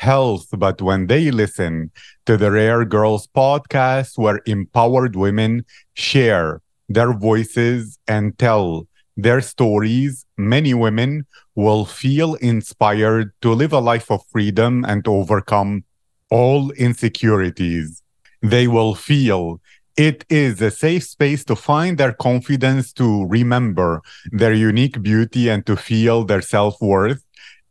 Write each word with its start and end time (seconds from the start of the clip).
health. 0.00 0.46
But 0.56 0.80
when 0.82 1.06
they 1.06 1.30
listen 1.30 1.90
to 2.26 2.36
the 2.36 2.50
Rare 2.50 2.84
Girls 2.84 3.28
podcast, 3.28 4.16
where 4.16 4.40
empowered 4.46 5.14
women 5.14 5.64
share 5.94 6.62
their 6.88 7.12
voices 7.12 7.98
and 8.08 8.36
tell 8.38 8.88
their 9.16 9.40
stories, 9.40 10.24
many 10.36 10.72
women 10.74 11.26
will 11.54 11.84
feel 11.84 12.34
inspired 12.36 13.32
to 13.42 13.52
live 13.52 13.72
a 13.72 13.80
life 13.80 14.10
of 14.10 14.24
freedom 14.32 14.84
and 14.88 15.04
to 15.04 15.12
overcome 15.12 15.84
all 16.30 16.70
insecurities. 16.72 18.02
They 18.42 18.66
will 18.66 18.94
feel 18.94 19.60
it 19.96 20.24
is 20.30 20.62
a 20.62 20.70
safe 20.70 21.04
space 21.04 21.44
to 21.44 21.56
find 21.56 21.98
their 21.98 22.12
confidence, 22.12 22.92
to 22.94 23.26
remember 23.26 24.00
their 24.32 24.54
unique 24.54 25.02
beauty, 25.02 25.50
and 25.50 25.66
to 25.66 25.76
feel 25.76 26.24
their 26.24 26.40
self 26.40 26.80
worth. 26.80 27.22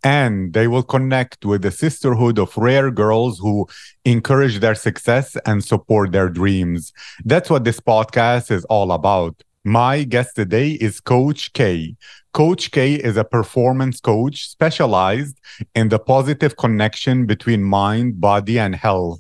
And 0.04 0.54
they 0.54 0.68
will 0.68 0.84
connect 0.84 1.46
with 1.46 1.62
the 1.62 1.72
sisterhood 1.72 2.40
of 2.40 2.56
rare 2.58 2.90
girls 2.90 3.40
who 3.40 3.68
encourage 4.06 4.60
their 4.60 4.76
success 4.76 5.36
and 5.46 5.64
support 5.64 6.12
their 6.12 6.30
dreams. 6.30 6.94
That's 7.26 7.50
what 7.50 7.66
this 7.66 7.80
podcast 7.80 8.50
is 8.50 8.64
all 8.66 8.92
about. 8.94 9.44
My 9.66 10.04
guest 10.04 10.36
today 10.36 10.72
is 10.72 11.02
Coach 11.02 11.52
K. 11.52 11.98
Coach 12.32 12.72
K 12.72 12.94
is 12.94 13.18
a 13.18 13.26
performance 13.26 14.00
coach 14.00 14.48
specialized 14.48 15.38
in 15.76 15.90
the 15.90 16.00
positive 16.00 16.56
connection 16.56 17.26
between 17.26 17.64
mind, 17.64 18.22
body, 18.22 18.58
and 18.58 18.74
health. 18.74 19.20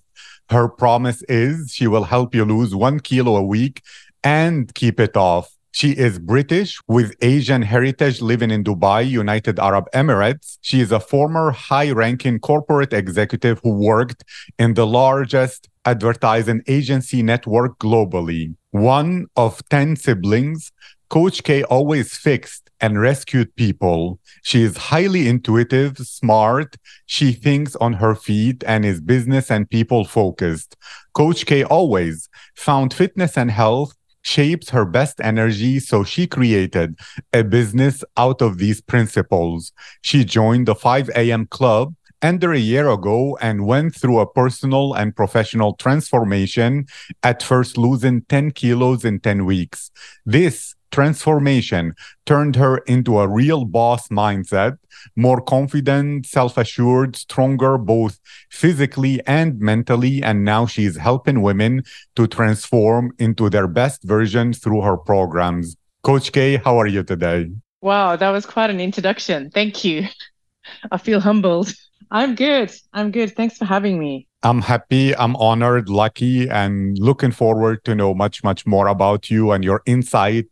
Her 0.49 0.69
promise 0.69 1.21
is 1.23 1.73
she 1.73 1.87
will 1.87 2.05
help 2.05 2.33
you 2.33 2.45
lose 2.45 2.73
one 2.73 2.99
kilo 3.01 3.35
a 3.35 3.43
week 3.43 3.81
and 4.23 4.73
keep 4.73 4.99
it 4.99 5.17
off. 5.17 5.58
She 5.71 5.91
is 5.91 6.19
British 6.19 6.79
with 6.87 7.15
Asian 7.21 7.61
heritage 7.61 8.21
living 8.21 8.51
in 8.51 8.63
Dubai, 8.63 9.07
United 9.07 9.59
Arab 9.59 9.85
Emirates. 9.93 10.57
She 10.61 10.81
is 10.81 10.91
a 10.91 10.99
former 10.99 11.51
high 11.51 11.91
ranking 11.91 12.39
corporate 12.39 12.91
executive 12.91 13.59
who 13.63 13.71
worked 13.71 14.23
in 14.57 14.73
the 14.73 14.87
largest 14.87 15.69
advertising 15.85 16.61
agency 16.67 17.21
network 17.23 17.77
globally. 17.79 18.55
One 18.71 19.27
of 19.35 19.61
10 19.69 19.95
siblings, 19.95 20.71
Coach 21.09 21.43
K 21.43 21.63
always 21.63 22.15
fixed 22.15 22.69
and 22.81 23.01
rescued 23.01 23.55
people. 23.55 24.19
She 24.43 24.63
is 24.63 24.77
highly 24.77 25.27
intuitive, 25.27 25.97
smart. 25.97 26.75
She 27.05 27.31
thinks 27.31 27.75
on 27.77 27.93
her 27.93 28.15
feet 28.15 28.63
and 28.65 28.85
is 28.85 29.01
business 29.01 29.49
and 29.49 29.69
people 29.69 30.05
focused. 30.05 30.75
Coach 31.13 31.45
K 31.45 31.63
always 31.63 32.29
found 32.55 32.93
fitness 32.93 33.37
and 33.37 33.49
health 33.49 33.95
shapes 34.29 34.69
her 34.69 34.85
best 34.85 35.19
energy. 35.21 35.79
So 35.79 36.03
she 36.03 36.27
created 36.27 36.99
a 37.33 37.43
business 37.43 38.03
out 38.15 38.41
of 38.41 38.59
these 38.59 38.79
principles. 38.79 39.73
She 40.01 40.23
joined 40.23 40.67
the 40.67 40.75
5 40.75 41.09
a.m. 41.15 41.47
club 41.47 41.95
under 42.21 42.53
a 42.53 42.59
year 42.59 42.89
ago 42.89 43.37
and 43.41 43.65
went 43.65 43.95
through 43.95 44.19
a 44.19 44.31
personal 44.31 44.93
and 44.93 45.15
professional 45.15 45.73
transformation, 45.75 46.85
at 47.23 47.41
first 47.41 47.77
losing 47.77 48.21
10 48.23 48.51
kilos 48.51 49.05
in 49.05 49.19
10 49.19 49.45
weeks. 49.45 49.89
This 50.25 50.75
transformation 50.91 51.93
turned 52.25 52.55
her 52.55 52.77
into 52.79 53.19
a 53.19 53.27
real 53.27 53.65
boss 53.65 54.07
mindset, 54.09 54.77
more 55.15 55.41
confident, 55.41 56.25
self 56.25 56.57
assured, 56.57 57.15
stronger, 57.15 57.77
both 57.77 58.19
physically 58.49 59.21
and 59.25 59.59
mentally. 59.59 60.21
And 60.23 60.43
now 60.43 60.65
she's 60.65 60.97
helping 60.97 61.41
women 61.41 61.83
to 62.15 62.27
transform 62.27 63.11
into 63.19 63.49
their 63.49 63.67
best 63.67 64.03
version 64.03 64.53
through 64.53 64.81
her 64.81 64.97
programs. 64.97 65.75
Coach 66.03 66.31
K, 66.31 66.57
how 66.57 66.79
are 66.79 66.87
you 66.87 67.03
today? 67.03 67.51
Wow, 67.81 68.15
that 68.15 68.29
was 68.29 68.45
quite 68.45 68.69
an 68.69 68.79
introduction. 68.79 69.51
Thank 69.51 69.83
you. 69.83 70.07
I 70.91 70.97
feel 70.97 71.19
humbled. 71.19 71.73
I'm 72.11 72.35
good. 72.35 72.71
I'm 72.93 73.11
good. 73.11 73.35
Thanks 73.35 73.57
for 73.57 73.65
having 73.65 73.99
me. 73.99 74.27
I'm 74.41 74.61
happy, 74.61 75.13
I'm 75.17 75.35
honored, 75.35 75.89
lucky, 75.89 76.49
and 76.49 76.97
looking 76.97 77.31
forward 77.31 77.83
to 77.83 77.93
know 77.93 78.13
much, 78.13 78.41
much 78.41 78.65
more 78.65 78.87
about 78.87 79.29
you 79.29 79.51
and 79.51 79.65
your 79.65 79.81
insight 79.85 80.47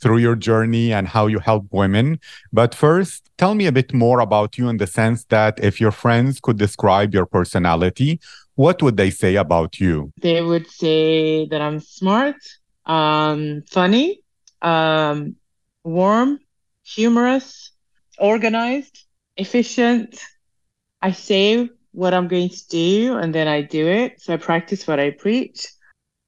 through 0.00 0.18
your 0.18 0.34
journey 0.34 0.92
and 0.92 1.06
how 1.06 1.28
you 1.28 1.38
help 1.38 1.66
women. 1.70 2.18
But 2.52 2.74
first, 2.74 3.30
tell 3.38 3.54
me 3.54 3.66
a 3.66 3.72
bit 3.72 3.94
more 3.94 4.18
about 4.18 4.58
you 4.58 4.68
in 4.68 4.78
the 4.78 4.88
sense 4.88 5.24
that 5.26 5.62
if 5.62 5.80
your 5.80 5.92
friends 5.92 6.40
could 6.40 6.58
describe 6.58 7.14
your 7.14 7.24
personality, 7.24 8.18
what 8.56 8.82
would 8.82 8.96
they 8.96 9.10
say 9.10 9.36
about 9.36 9.78
you? 9.78 10.12
They 10.20 10.42
would 10.42 10.68
say 10.68 11.46
that 11.46 11.60
I'm 11.60 11.78
smart, 11.78 12.36
um, 12.86 13.62
funny, 13.70 14.20
um, 14.60 15.36
warm, 15.84 16.40
humorous, 16.82 17.70
organized, 18.18 19.04
efficient. 19.36 20.20
I 21.02 21.12
say 21.12 21.68
what 21.92 22.14
I'm 22.14 22.28
going 22.28 22.48
to 22.48 22.68
do 22.68 23.16
and 23.18 23.34
then 23.34 23.48
I 23.48 23.62
do 23.62 23.86
it. 23.86 24.20
So 24.20 24.34
I 24.34 24.36
practice 24.36 24.86
what 24.86 25.00
I 25.00 25.10
preach. 25.10 25.66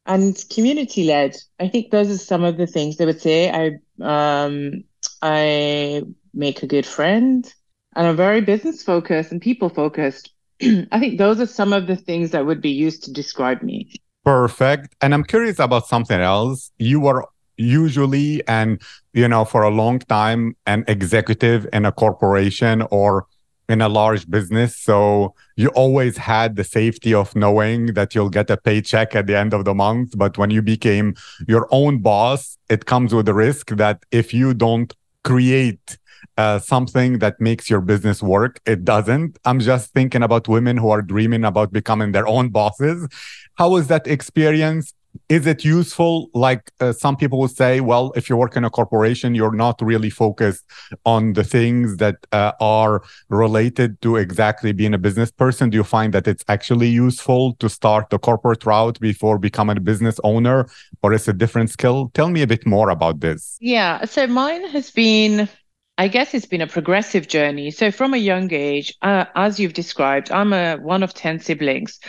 And 0.07 0.37
community 0.51 1.05
led. 1.05 1.37
I 1.59 1.69
think 1.69 1.91
those 1.91 2.11
are 2.11 2.19
some 2.19 2.45
of 2.45 2.59
the 2.59 2.67
things 2.67 2.97
they 2.97 3.07
would 3.07 3.23
say. 3.23 3.51
I 3.51 3.79
um, 4.03 4.85
I 5.23 6.03
make 6.35 6.63
a 6.63 6.67
good 6.67 6.85
friend 6.85 7.51
and 7.97 8.07
I'm 8.07 8.17
very 8.17 8.43
business 8.43 8.83
focused 8.83 9.33
and 9.33 9.41
people 9.41 9.71
focused. 9.71 10.31
I 10.63 10.99
think 10.99 11.19
those 11.19 11.41
are 11.41 11.47
some 11.47 11.73
of 11.73 11.87
the 11.87 11.97
things 11.97 12.33
that 12.33 12.45
would 12.45 12.61
be 12.61 12.71
used 12.71 13.05
to 13.05 13.13
describe 13.13 13.63
me. 13.63 13.95
Perfect. 14.25 14.95
And 15.01 15.15
I'm 15.15 15.25
curious 15.25 15.59
about 15.59 15.87
something 15.87 16.21
else. 16.21 16.71
You 16.79 17.01
were 17.01 17.25
usually 17.57 18.47
and 18.49 18.83
you 19.13 19.29
know 19.29 19.45
for 19.45 19.63
a 19.63 19.71
long 19.71 20.01
time 20.01 20.57
an 20.67 20.85
executive 20.89 21.69
in 21.73 21.85
a 21.85 21.93
corporation 21.93 22.83
or 22.91 23.27
in 23.69 23.81
a 23.81 23.89
large 23.89 24.29
business. 24.29 24.77
So 24.77 25.35
you 25.57 25.69
always 25.69 26.17
had 26.17 26.57
the 26.57 26.65
safety 26.65 27.15
of 27.15 27.35
knowing 27.35 27.95
that 27.95 28.15
you'll 28.15 28.31
get 28.31 28.51
a 28.51 28.57
paycheck 28.57 29.15
at 29.15 29.27
the 29.27 29.37
end 29.37 29.55
of 29.55 29.65
the 29.65 29.75
month. 29.75 30.17
But 30.17 30.37
when 30.37 30.51
you 30.51 30.63
became 30.63 31.15
your 31.49 31.67
own 31.71 31.99
boss, 31.99 32.59
it 32.69 32.87
comes 32.87 33.15
with 33.15 33.27
the 33.27 33.35
risk 33.35 33.71
that 33.71 34.05
if 34.11 34.35
you 34.35 34.55
don't 34.55 34.93
create 35.23 35.99
uh, 36.37 36.59
something 36.59 37.19
that 37.19 37.41
makes 37.41 37.71
your 37.71 37.81
business 37.81 38.23
work, 38.23 38.61
it 38.67 38.85
doesn't. 38.85 39.39
I'm 39.45 39.61
just 39.61 39.93
thinking 39.93 40.23
about 40.23 40.49
women 40.49 40.77
who 40.77 40.91
are 40.91 41.03
dreaming 41.03 41.45
about 41.45 41.73
becoming 41.73 42.13
their 42.13 42.27
own 42.27 42.49
bosses. 42.49 43.09
How 43.55 43.71
was 43.71 43.87
that 43.89 44.07
experience? 44.07 44.93
Is 45.29 45.47
it 45.47 45.65
useful? 45.65 46.29
Like 46.35 46.73
uh, 46.81 46.93
some 46.93 47.17
people 47.17 47.39
would 47.41 47.51
say 47.51 47.81
well 47.81 48.13
if 48.17 48.29
you 48.29 48.37
work 48.37 48.57
in 48.57 48.65
a 48.65 48.71
corporation 48.71 49.35
you're 49.35 49.55
not 49.55 49.81
really 49.81 50.11
focused 50.11 50.65
on 51.05 51.33
the 51.33 51.45
things 51.45 51.97
that 51.99 52.17
uh, 52.33 52.53
are 52.61 53.03
related 53.29 54.01
to 54.03 54.17
exactly 54.17 54.73
being 54.73 54.95
a 54.95 54.99
business 54.99 55.31
person. 55.31 55.71
Do 55.71 55.77
you 55.77 55.85
find 55.85 56.13
that 56.15 56.27
it's 56.27 56.45
actually 56.49 56.89
useful 56.89 57.55
to 57.55 57.69
start 57.69 58.11
the 58.11 58.19
corporate 58.19 58.65
route 58.67 58.99
before 59.01 59.39
becoming 59.39 59.77
a 59.77 59.81
business 59.81 60.19
owner 60.25 60.67
or 61.03 61.13
is 61.13 61.29
it 61.29 61.35
a 61.35 61.39
different 61.39 61.71
skill? 61.71 62.11
Tell 62.15 62.29
me 62.29 62.43
a 62.43 62.47
bit 62.47 62.67
more 62.67 62.91
about 62.91 63.21
this. 63.21 63.57
Yeah. 63.61 64.05
So 64.05 64.27
mine 64.27 64.69
has 64.69 64.91
been 64.91 65.49
I 65.97 66.09
guess 66.09 66.35
it's 66.35 66.47
been 66.47 66.61
a 66.61 66.67
progressive 66.67 67.29
journey. 67.29 67.71
So 67.71 67.93
from 67.93 68.15
a 68.15 68.17
young 68.17 68.53
age, 68.53 68.93
uh, 69.03 69.27
as 69.37 69.61
you've 69.61 69.75
described, 69.75 70.33
I'm 70.33 70.53
a 70.53 70.77
one 70.77 71.05
of 71.05 71.15
10 71.15 71.39
siblings. 71.39 72.01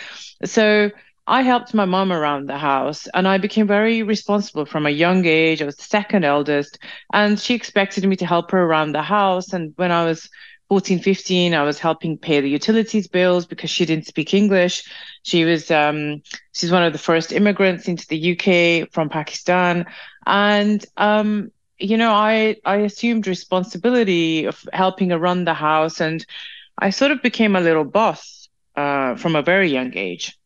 So 0.44 0.90
I 1.28 1.42
helped 1.42 1.74
my 1.74 1.86
mom 1.86 2.12
around 2.12 2.48
the 2.48 2.58
house 2.58 3.08
and 3.12 3.26
I 3.26 3.38
became 3.38 3.66
very 3.66 4.04
responsible 4.04 4.64
from 4.64 4.86
a 4.86 4.90
young 4.90 5.26
age. 5.26 5.60
I 5.60 5.64
was 5.64 5.74
the 5.74 5.82
second 5.82 6.24
eldest 6.24 6.78
and 7.12 7.38
she 7.38 7.54
expected 7.54 8.04
me 8.06 8.14
to 8.16 8.26
help 8.26 8.52
her 8.52 8.62
around 8.62 8.92
the 8.92 9.02
house. 9.02 9.52
And 9.52 9.72
when 9.74 9.90
I 9.90 10.04
was 10.04 10.30
14, 10.68 11.00
15, 11.00 11.52
I 11.52 11.64
was 11.64 11.80
helping 11.80 12.16
pay 12.16 12.40
the 12.40 12.48
utilities 12.48 13.08
bills 13.08 13.44
because 13.44 13.70
she 13.70 13.84
didn't 13.84 14.06
speak 14.06 14.34
English. 14.34 14.84
She 15.24 15.44
was, 15.44 15.68
um, 15.68 16.22
she's 16.52 16.70
one 16.70 16.84
of 16.84 16.92
the 16.92 16.98
first 16.98 17.32
immigrants 17.32 17.88
into 17.88 18.06
the 18.06 18.32
UK 18.32 18.92
from 18.92 19.08
Pakistan. 19.08 19.86
And, 20.26 20.84
um, 20.96 21.50
you 21.78 21.96
know, 21.96 22.12
I, 22.12 22.56
I 22.64 22.76
assumed 22.76 23.26
responsibility 23.26 24.44
of 24.44 24.64
helping 24.72 25.10
her 25.10 25.18
run 25.18 25.44
the 25.44 25.54
house 25.54 26.00
and 26.00 26.24
I 26.78 26.90
sort 26.90 27.10
of 27.10 27.20
became 27.20 27.56
a 27.56 27.60
little 27.60 27.84
boss, 27.84 28.48
uh, 28.76 29.16
from 29.16 29.34
a 29.34 29.42
very 29.42 29.72
young 29.72 29.96
age 29.96 30.36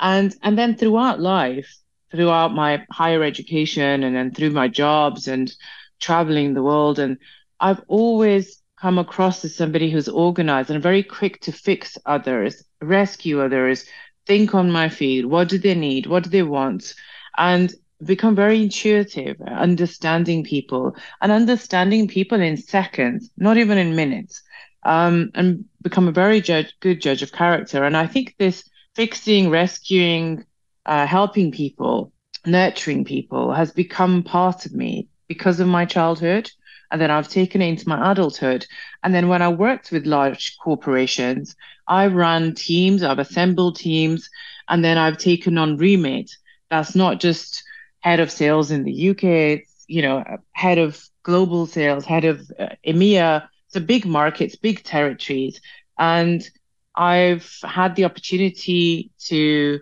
and 0.00 0.34
and 0.42 0.58
then 0.58 0.76
throughout 0.76 1.20
life 1.20 1.76
throughout 2.10 2.54
my 2.54 2.84
higher 2.90 3.22
education 3.22 4.04
and 4.04 4.14
then 4.14 4.32
through 4.32 4.50
my 4.50 4.68
jobs 4.68 5.28
and 5.28 5.54
traveling 6.00 6.54
the 6.54 6.62
world 6.62 6.98
and 6.98 7.18
i've 7.60 7.80
always 7.88 8.62
come 8.80 8.98
across 8.98 9.44
as 9.44 9.56
somebody 9.56 9.90
who's 9.90 10.08
organized 10.08 10.70
and 10.70 10.82
very 10.82 11.02
quick 11.02 11.40
to 11.40 11.50
fix 11.50 11.96
others 12.06 12.62
rescue 12.82 13.40
others 13.40 13.86
think 14.26 14.54
on 14.54 14.70
my 14.70 14.88
feet. 14.88 15.28
What 15.28 15.48
do 15.48 15.58
they 15.58 15.74
need? 15.74 16.06
What 16.06 16.24
do 16.24 16.30
they 16.30 16.42
want? 16.42 16.94
And 17.38 17.72
become 18.04 18.34
very 18.34 18.62
intuitive, 18.62 19.40
understanding 19.40 20.44
people 20.44 20.96
and 21.22 21.32
understanding 21.32 22.08
people 22.08 22.40
in 22.40 22.56
seconds, 22.56 23.30
not 23.38 23.56
even 23.56 23.78
in 23.78 23.96
minutes, 23.96 24.42
um, 24.82 25.30
and 25.34 25.64
become 25.80 26.08
a 26.08 26.12
very 26.12 26.40
judge, 26.40 26.74
good 26.80 27.00
judge 27.00 27.22
of 27.22 27.32
character. 27.32 27.84
And 27.84 27.96
I 27.96 28.06
think 28.06 28.34
this 28.38 28.68
fixing, 28.96 29.50
rescuing, 29.50 30.44
uh, 30.86 31.06
helping 31.06 31.52
people, 31.52 32.12
nurturing 32.46 33.04
people 33.04 33.52
has 33.52 33.70
become 33.70 34.22
part 34.22 34.64
of 34.64 34.72
me 34.72 35.06
because 35.28 35.60
of 35.60 35.68
my 35.68 35.84
childhood. 35.84 36.50
And 36.90 37.00
then 37.00 37.10
I've 37.10 37.28
taken 37.28 37.60
it 37.60 37.68
into 37.68 37.88
my 37.88 38.10
adulthood. 38.10 38.66
And 39.02 39.14
then 39.14 39.28
when 39.28 39.42
I 39.42 39.48
worked 39.48 39.92
with 39.92 40.06
large 40.06 40.56
corporations, 40.58 41.54
I 41.86 42.06
run 42.06 42.54
teams, 42.54 43.02
I've 43.02 43.18
assembled 43.18 43.76
teams, 43.76 44.30
and 44.68 44.82
then 44.82 44.96
I've 44.96 45.18
taken 45.18 45.58
on 45.58 45.76
remit. 45.76 46.30
That's 46.70 46.94
not 46.94 47.20
just 47.20 47.64
head 48.00 48.20
of 48.20 48.30
sales 48.30 48.70
in 48.70 48.84
the 48.84 49.10
UK, 49.10 49.24
it's, 49.24 49.84
you 49.88 50.00
know, 50.00 50.24
head 50.52 50.78
of 50.78 51.02
global 51.22 51.66
sales, 51.66 52.04
head 52.04 52.24
of 52.24 52.50
uh, 52.58 52.68
EMEA. 52.86 53.48
It's 53.66 53.76
a 53.76 53.80
big 53.80 54.06
markets, 54.06 54.56
big 54.56 54.84
territories. 54.84 55.60
And 55.98 56.48
I've 56.96 57.58
had 57.62 57.96
the 57.96 58.04
opportunity 58.04 59.10
to 59.26 59.80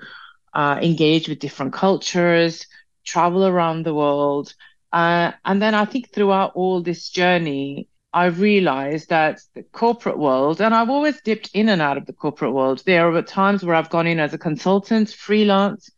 uh, 0.53 0.79
engage 0.83 1.29
with 1.29 1.39
different 1.39 1.73
cultures, 1.73 2.67
travel 3.05 3.47
around 3.47 3.85
the 3.85 3.95
world, 3.95 4.55
uh, 4.93 5.33
and 5.45 5.61
then 5.61 5.75
I 5.75 5.85
think 5.85 6.11
throughout 6.11 6.53
all 6.55 6.81
this 6.81 7.11
journey, 7.11 7.89
I 8.13 8.27
realized 8.27 9.09
that 9.09 9.41
the 9.55 9.65
corporate 9.65 10.19
world, 10.19 10.61
and 10.61 10.73
I've 10.73 10.91
always 10.91 11.21
dipped 11.21 11.51
in 11.53 11.69
and 11.69 11.83
out 11.83 11.97
of 11.97 12.07
the 12.07 12.13
corporate 12.13 12.53
world. 12.53 12.83
There 12.87 13.13
are 13.13 13.23
times 13.23 13.65
where 13.65 13.75
I've 13.75 13.91
gone 13.91 14.07
in 14.07 14.21
as 14.21 14.35
a 14.35 14.39
consultant, 14.39 15.11
freelance, 15.11 15.91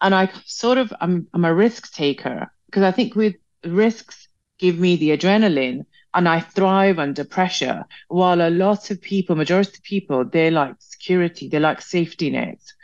and 0.00 0.12
I 0.12 0.28
sort 0.44 0.78
of 0.78 0.92
I'm, 1.00 1.28
I'm 1.32 1.44
a 1.44 1.54
risk 1.54 1.92
taker 1.92 2.50
because 2.66 2.82
I 2.82 2.90
think 2.90 3.14
with 3.14 3.36
risks 3.64 4.26
give 4.58 4.78
me 4.78 4.96
the 4.96 5.16
adrenaline 5.16 5.86
and 6.14 6.28
I 6.28 6.40
thrive 6.40 6.98
under 6.98 7.24
pressure. 7.24 7.84
While 8.08 8.40
a 8.40 8.50
lot 8.50 8.90
of 8.90 9.00
people, 9.00 9.36
majority 9.36 9.72
of 9.76 9.82
people, 9.82 10.24
they 10.24 10.50
like 10.50 10.74
security, 10.78 11.48
they 11.48 11.58
like 11.58 11.80
safety 11.80 12.30
nets, 12.30 12.74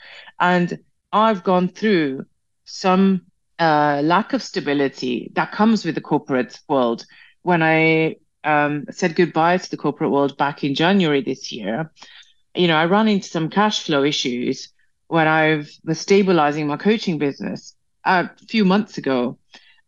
and 0.41 0.79
I've 1.13 1.43
gone 1.45 1.69
through 1.69 2.27
some 2.65 3.23
uh, 3.59 4.01
lack 4.05 4.33
of 4.33 4.43
stability 4.43 5.31
that 5.35 5.53
comes 5.53 5.85
with 5.85 5.95
the 5.95 6.01
corporate 6.01 6.59
world. 6.69 7.05
When 7.43 7.63
I 7.63 8.17
um, 8.45 8.87
said 8.91 9.17
goodbye 9.17 9.59
to 9.59 9.71
the 9.71 9.77
corporate 9.77 10.11
world 10.11 10.37
back 10.37 10.65
in 10.65 10.75
January 10.75 11.23
this 11.23 11.51
year, 11.53 11.91
you 12.55 12.67
know, 12.69 12.77
I 12.77 12.85
ran 12.87 13.09
into 13.09 13.29
some 13.29 13.51
cash 13.51 13.83
flow 13.85 14.05
issues 14.05 14.69
when 15.09 15.27
I 15.27 15.65
was 15.85 16.01
stabilizing 16.01 16.67
my 16.67 16.77
coaching 16.77 17.19
business 17.19 17.75
a 18.05 18.29
few 18.49 18.65
months 18.65 18.99
ago. 18.99 19.39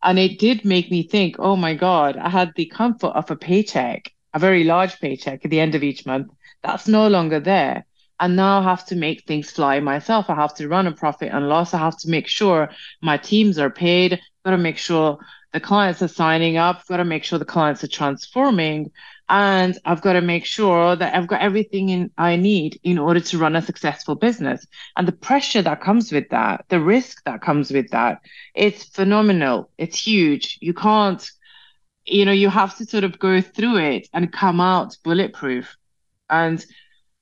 And 0.03 0.19
it 0.19 0.39
did 0.39 0.65
make 0.65 0.91
me 0.91 1.03
think, 1.03 1.37
oh 1.39 1.57
my 1.57 1.75
God, 1.75 2.17
I 2.17 2.29
had 2.29 2.53
the 2.55 2.67
comfort 2.67 3.13
of 3.15 3.31
a 3.31 3.37
paycheck, 3.37 4.13
a 4.35 4.39
very 4.39 4.65
large 4.65 4.99
paycheck 5.01 5.45
at 5.45 5.51
the 5.51 5.61
end 5.61 5.75
of 5.75 5.83
each 5.83 6.07
month. 6.07 6.29
That's 6.63 6.89
no 6.89 7.09
longer 7.09 7.41
there 7.41 7.85
and 8.21 8.37
now 8.37 8.61
I 8.61 8.65
have 8.65 8.85
to 8.87 8.97
make 8.97 9.25
things 9.25 9.51
fly 9.51 9.81
myself. 9.81 10.29
I 10.29 10.35
have 10.35 10.55
to 10.57 10.69
run 10.69 10.87
a 10.87 10.93
profit 10.93 11.33
and 11.33 11.49
loss. 11.49 11.73
I 11.73 11.79
have 11.79 11.97
to 12.01 12.11
make 12.11 12.29
sure 12.29 12.71
my 13.01 13.17
teams 13.17 13.59
are 13.59 13.71
paid. 13.71 14.21
Got 14.45 14.53
to 14.53 14.59
make 14.59 14.77
sure 14.77 15.19
the 15.53 15.61
clients 15.61 16.03
are 16.03 16.09
signing 16.09 16.57
up. 16.57 16.87
Got 16.87 16.99
to 16.99 17.05
make 17.05 17.25
sure 17.25 17.39
the 17.39 17.45
clients 17.45 17.83
are 17.83 17.89
transforming, 17.89 18.91
and 19.29 19.79
I've 19.85 20.03
got 20.03 20.15
to 20.15 20.21
make 20.21 20.45
sure 20.45 20.97
that 20.97 21.15
I've 21.15 21.27
got 21.27 21.41
everything 21.41 21.89
in 21.89 22.11
I 22.19 22.37
need 22.37 22.79
in 22.83 22.99
order 22.99 23.21
to 23.21 23.39
run 23.39 23.57
a 23.57 23.63
successful 23.63 24.15
business. 24.15 24.67
And 24.97 25.07
the 25.09 25.13
pressure 25.13 25.63
that 25.63 25.81
comes 25.81 26.13
with 26.13 26.29
that, 26.31 26.65
the 26.69 26.81
risk 26.81 27.25
that 27.25 27.43
comes 27.43 27.71
with 27.71 27.91
that, 27.91 28.21
it's 28.55 28.85
phenomenal. 28.85 29.71
It's 29.79 30.07
huge. 30.07 30.59
You 30.61 30.75
can't, 30.75 31.29
you 32.05 32.25
know, 32.25 32.33
you 32.33 32.49
have 32.49 32.77
to 32.79 32.85
sort 32.85 33.05
of 33.05 33.19
go 33.19 33.41
through 33.41 33.79
it 33.79 34.09
and 34.13 34.33
come 34.33 34.61
out 34.61 34.97
bulletproof. 35.05 35.77
And 36.29 36.65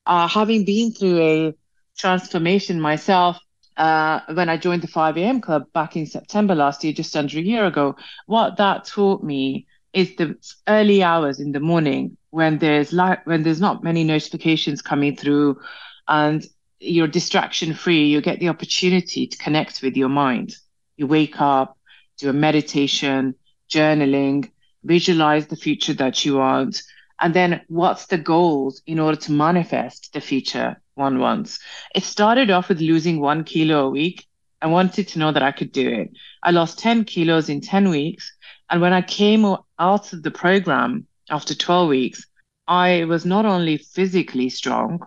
uh, 0.06 0.28
having 0.28 0.64
been 0.64 0.92
through 0.92 1.22
a 1.22 1.54
transformation 1.96 2.80
myself 2.80 3.38
uh, 3.78 4.20
when 4.34 4.48
I 4.48 4.56
joined 4.56 4.82
the 4.82 4.88
5 4.88 5.16
a.m. 5.16 5.40
club 5.40 5.72
back 5.72 5.96
in 5.96 6.06
September 6.06 6.54
last 6.54 6.82
year, 6.84 6.92
just 6.92 7.16
under 7.16 7.38
a 7.38 7.42
year 7.42 7.64
ago, 7.64 7.96
what 8.26 8.56
that 8.56 8.84
taught 8.84 9.22
me 9.22 9.66
is 9.92 10.16
the 10.16 10.36
early 10.68 11.02
hours 11.02 11.40
in 11.40 11.52
the 11.52 11.60
morning 11.60 12.16
when 12.30 12.58
there's 12.58 12.92
like 12.92 13.26
when 13.26 13.42
there's 13.42 13.60
not 13.60 13.82
many 13.82 14.04
notifications 14.04 14.82
coming 14.82 15.16
through 15.16 15.58
and 16.06 16.44
you're 16.80 17.06
distraction 17.08 17.74
free, 17.74 18.06
you 18.06 18.20
get 18.20 18.38
the 18.40 18.48
opportunity 18.48 19.26
to 19.26 19.38
connect 19.38 19.82
with 19.82 19.96
your 19.96 20.08
mind. 20.08 20.54
You 20.96 21.06
wake 21.06 21.40
up, 21.40 21.76
do 22.18 22.28
a 22.28 22.32
meditation, 22.32 23.34
journaling, 23.70 24.50
visualize 24.84 25.46
the 25.46 25.56
future 25.56 25.94
that 25.94 26.24
you 26.24 26.36
want, 26.36 26.82
and 27.20 27.34
then 27.34 27.62
what's 27.68 28.06
the 28.06 28.18
goals 28.18 28.82
in 28.86 28.98
order 28.98 29.16
to 29.16 29.32
manifest 29.32 30.12
the 30.12 30.20
future 30.20 30.80
one 30.98 31.18
once. 31.18 31.58
It 31.94 32.04
started 32.04 32.50
off 32.50 32.68
with 32.68 32.80
losing 32.80 33.20
one 33.20 33.44
kilo 33.44 33.86
a 33.86 33.90
week. 33.90 34.26
I 34.60 34.66
wanted 34.66 35.08
to 35.08 35.18
know 35.18 35.32
that 35.32 35.42
I 35.42 35.52
could 35.52 35.72
do 35.72 35.88
it. 35.88 36.10
I 36.42 36.50
lost 36.50 36.78
10 36.80 37.04
kilos 37.04 37.48
in 37.48 37.60
10 37.60 37.88
weeks. 37.88 38.30
And 38.68 38.80
when 38.80 38.92
I 38.92 39.02
came 39.02 39.44
out 39.78 40.12
of 40.12 40.22
the 40.22 40.30
program 40.30 41.06
after 41.30 41.54
12 41.54 41.88
weeks, 41.88 42.26
I 42.66 43.04
was 43.04 43.24
not 43.24 43.46
only 43.46 43.78
physically 43.78 44.50
strong, 44.50 44.98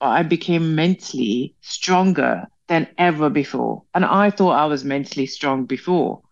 but 0.00 0.08
I 0.08 0.22
became 0.22 0.74
mentally 0.74 1.54
stronger 1.60 2.46
than 2.68 2.88
ever 2.98 3.30
before. 3.30 3.84
And 3.94 4.04
I 4.04 4.30
thought 4.30 4.58
I 4.58 4.66
was 4.66 4.84
mentally 4.84 5.26
strong 5.26 5.66
before. 5.66 6.22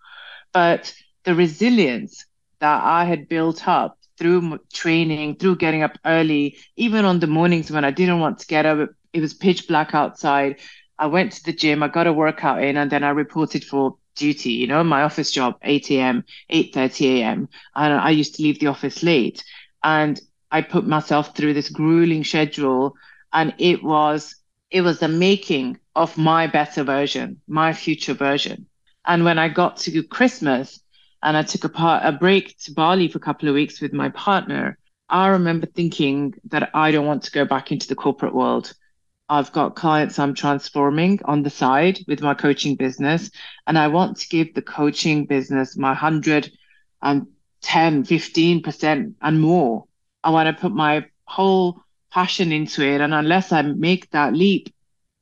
But 0.53 0.95
the 1.25 1.35
resilience 1.35 2.25
that 2.61 2.83
I 2.83 3.05
had 3.05 3.29
built 3.29 3.69
up 3.69 3.99
through 4.19 4.59
training, 4.73 5.37
through 5.37 5.57
getting 5.57 5.83
up 5.83 5.99
early, 6.05 6.57
even 6.77 7.05
on 7.05 7.21
the 7.21 7.27
mornings 7.27 7.71
when 7.71 7.85
I 7.85 7.91
didn't 7.91 8.21
want 8.21 8.39
to 8.41 8.47
get 8.47 8.67
up, 8.67 8.91
it 9.13 9.21
was 9.21 9.35
pitch 9.35 9.69
black 9.69 9.95
outside. 9.95 10.57
I 10.99 11.07
went 11.07 11.33
to 11.33 11.45
the 11.45 11.53
gym, 11.53 11.83
I 11.83 11.89
got 11.89 12.07
a 12.07 12.13
workout 12.13 12.63
in, 12.63 12.77
and 12.77 12.91
then 12.91 13.03
I 13.05 13.11
reported 13.11 13.65
for 13.65 13.97
duty, 14.15 14.53
you 14.53 14.67
know, 14.67 14.83
my 14.85 15.03
office 15.03 15.31
job, 15.31 15.57
8 15.63 15.91
a.m., 15.91 16.25
8.30 16.51 17.21
a.m. 17.21 17.49
And 17.75 17.95
I 17.95 18.11
used 18.11 18.37
to 18.37 18.43
leave 18.43 18.61
the 18.61 18.69
office 18.69 19.03
late. 19.03 19.45
And 19.83 20.21
I 20.51 20.63
put 20.63 20.87
myself 20.87 21.37
through 21.37 21.55
this 21.55 21.69
grueling 21.69 22.25
schedule. 22.25 22.95
And 23.33 23.55
it 23.59 23.83
was, 23.83 24.37
it 24.71 24.83
was 24.83 25.01
the 25.01 25.09
making 25.09 25.79
of 25.97 26.17
my 26.17 26.47
better 26.47 26.85
version, 26.85 27.41
my 27.49 27.73
future 27.73 28.15
version. 28.15 28.67
And 29.07 29.25
when 29.25 29.39
I 29.39 29.49
got 29.49 29.79
to 29.79 30.03
Christmas, 30.05 30.81
and 31.25 31.37
I 31.39 31.43
took 31.43 31.65
a, 31.65 31.71
part, 31.71 32.05
a 32.05 32.13
break 32.13 32.57
to 32.59 32.73
Bali 32.73 33.09
for 33.09 33.17
a 33.17 33.23
couple 33.23 33.49
of 33.49 33.55
weeks 33.55 33.81
with 33.81 33.95
my 33.95 34.11
partner, 34.11 34.77
I 35.09 35.29
remember 35.29 35.67
thinking 35.67 36.35
that 36.51 36.71
I 36.75 36.91
don't 36.91 37.07
want 37.07 37.23
to 37.25 37.33
go 37.33 37.47
back 37.47 37.73
into 37.73 37.89
the 37.89 37.95
corporate 37.95 38.35
world. 38.35 38.75
I've 39.29 39.51
got 39.51 39.75
clients 39.75 40.19
I'm 40.19 40.35
transforming 40.35 41.21
on 41.25 41.43
the 41.43 41.49
side 41.49 42.01
with 42.07 42.21
my 42.21 42.35
coaching 42.35 42.77
business, 42.77 43.31
and 43.67 43.79
I 43.79 43.89
want 43.89 44.19
to 44.19 44.29
give 44.29 44.55
the 44.55 44.61
coaching 44.61 45.25
business 45.25 45.79
my 45.79 45.89
110, 45.89 48.05
15% 48.05 49.15
and 49.23 49.41
more. 49.41 49.85
I 50.23 50.31
want 50.31 50.55
to 50.55 50.61
put 50.61 50.73
my 50.73 51.07
whole 51.25 51.81
passion 52.13 52.53
into 52.53 52.83
it. 52.83 53.01
And 53.01 53.15
unless 53.15 53.51
I 53.51 53.63
make 53.63 54.11
that 54.11 54.35
leap 54.35 54.75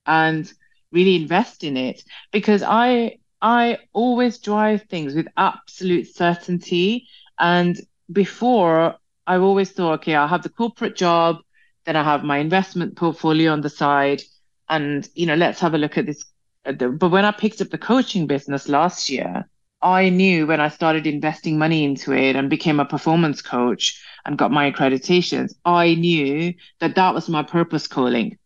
and 0.05 0.53
really 0.91 1.15
invest 1.15 1.63
in 1.63 1.77
it, 1.77 2.03
because 2.33 2.65
I 2.65 3.19
I 3.43 3.79
always 3.93 4.39
drive 4.39 4.83
things 4.83 5.15
with 5.15 5.27
absolute 5.37 6.07
certainty. 6.15 7.09
And 7.41 7.79
before, 8.11 8.95
I've 9.27 9.43
always 9.43 9.73
thought, 9.73 9.95
okay, 9.95 10.15
I'll 10.15 10.29
have 10.29 10.45
the 10.45 10.49
corporate 10.49 10.95
job, 10.95 11.39
then 11.85 11.97
I 11.97 12.05
have 12.05 12.23
my 12.23 12.39
investment 12.39 12.97
portfolio 12.97 13.53
on 13.53 13.61
the 13.61 13.69
side, 13.69 14.23
and 14.69 15.09
you 15.15 15.27
know, 15.27 15.35
let's 15.35 15.59
have 15.61 15.75
a 15.75 15.79
look 15.79 15.99
at 15.99 16.07
this. 16.07 16.25
But 16.65 17.11
when 17.11 17.25
I 17.25 17.33
picked 17.33 17.61
up 17.61 17.71
the 17.71 17.79
coaching 17.79 18.29
business 18.29 18.69
last 18.69 19.11
year, 19.11 19.49
I 19.83 20.11
knew 20.11 20.47
when 20.47 20.61
I 20.61 20.69
started 20.69 21.09
investing 21.09 21.59
money 21.59 21.83
into 21.83 22.13
it 22.13 22.37
and 22.37 22.49
became 22.49 22.79
a 22.79 22.85
performance 22.85 23.43
coach 23.43 24.01
and 24.25 24.39
got 24.39 24.53
my 24.53 24.71
accreditations, 24.71 25.55
I 25.65 25.95
knew 25.97 26.55
that 26.79 26.95
that 26.95 27.15
was 27.15 27.29
my 27.29 27.43
purpose 27.43 27.89
calling. 27.89 28.39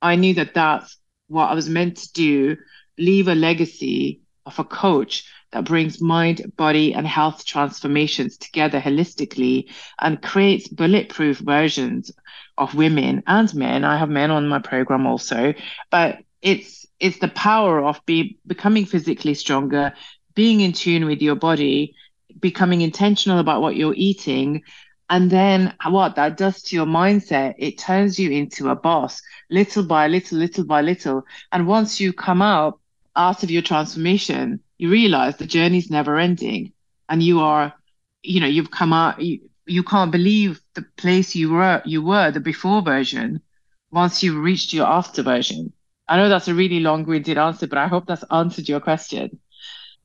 I 0.00 0.14
knew 0.14 0.34
that 0.34 0.54
that's 0.54 0.96
what 1.26 1.46
I 1.46 1.54
was 1.54 1.68
meant 1.68 1.96
to 1.96 2.12
do, 2.12 2.56
leave 2.96 3.26
a 3.26 3.34
legacy 3.34 4.20
of 4.46 4.58
a 4.58 4.64
coach 4.64 5.24
that 5.52 5.64
brings 5.64 6.00
mind, 6.00 6.52
body, 6.56 6.94
and 6.94 7.06
health 7.06 7.44
transformations 7.44 8.36
together 8.36 8.80
holistically 8.80 9.70
and 10.00 10.20
creates 10.22 10.68
bulletproof 10.68 11.38
versions 11.38 12.10
of 12.58 12.74
women 12.74 13.22
and 13.26 13.54
men. 13.54 13.84
I 13.84 13.96
have 13.98 14.10
men 14.10 14.30
on 14.30 14.48
my 14.48 14.58
program 14.58 15.06
also, 15.06 15.54
but 15.90 16.18
it's 16.42 16.86
it's 17.00 17.18
the 17.18 17.28
power 17.28 17.84
of 17.84 18.00
be, 18.06 18.38
becoming 18.46 18.86
physically 18.86 19.34
stronger, 19.34 19.92
being 20.34 20.60
in 20.60 20.72
tune 20.72 21.06
with 21.06 21.20
your 21.22 21.34
body, 21.36 21.94
becoming 22.40 22.80
intentional 22.82 23.38
about 23.38 23.62
what 23.62 23.76
you're 23.76 23.94
eating, 23.96 24.62
And 25.10 25.30
then 25.30 25.74
what 25.86 26.16
that 26.16 26.36
does 26.36 26.62
to 26.62 26.76
your 26.76 26.86
mindset, 26.86 27.54
it 27.58 27.78
turns 27.78 28.18
you 28.18 28.30
into 28.30 28.70
a 28.70 28.76
boss 28.76 29.20
little 29.50 29.84
by 29.84 30.08
little, 30.08 30.38
little 30.38 30.64
by 30.64 30.80
little. 30.80 31.24
And 31.52 31.66
once 31.66 32.00
you 32.00 32.12
come 32.12 32.40
out 32.42 32.80
out 33.16 33.42
of 33.42 33.50
your 33.50 33.62
transformation, 33.62 34.60
you 34.78 34.90
realize 34.90 35.36
the 35.36 35.46
journey's 35.46 35.90
never 35.90 36.18
ending. 36.18 36.72
And 37.08 37.22
you 37.22 37.40
are, 37.40 37.72
you 38.22 38.40
know, 38.40 38.46
you've 38.46 38.70
come 38.70 38.92
out, 38.92 39.20
you, 39.20 39.40
you 39.66 39.82
can't 39.82 40.12
believe 40.12 40.60
the 40.74 40.82
place 40.96 41.34
you 41.34 41.50
were 41.52 41.82
you 41.84 42.02
were 42.02 42.30
the 42.30 42.40
before 42.40 42.82
version 42.82 43.40
once 43.90 44.22
you've 44.22 44.42
reached 44.42 44.72
your 44.72 44.86
after 44.86 45.22
version. 45.22 45.72
I 46.08 46.16
know 46.16 46.28
that's 46.28 46.48
a 46.48 46.54
really 46.54 46.80
long-winded 46.80 47.38
answer, 47.38 47.66
but 47.66 47.78
I 47.78 47.86
hope 47.86 48.06
that's 48.06 48.24
answered 48.30 48.68
your 48.68 48.80
question. 48.80 49.40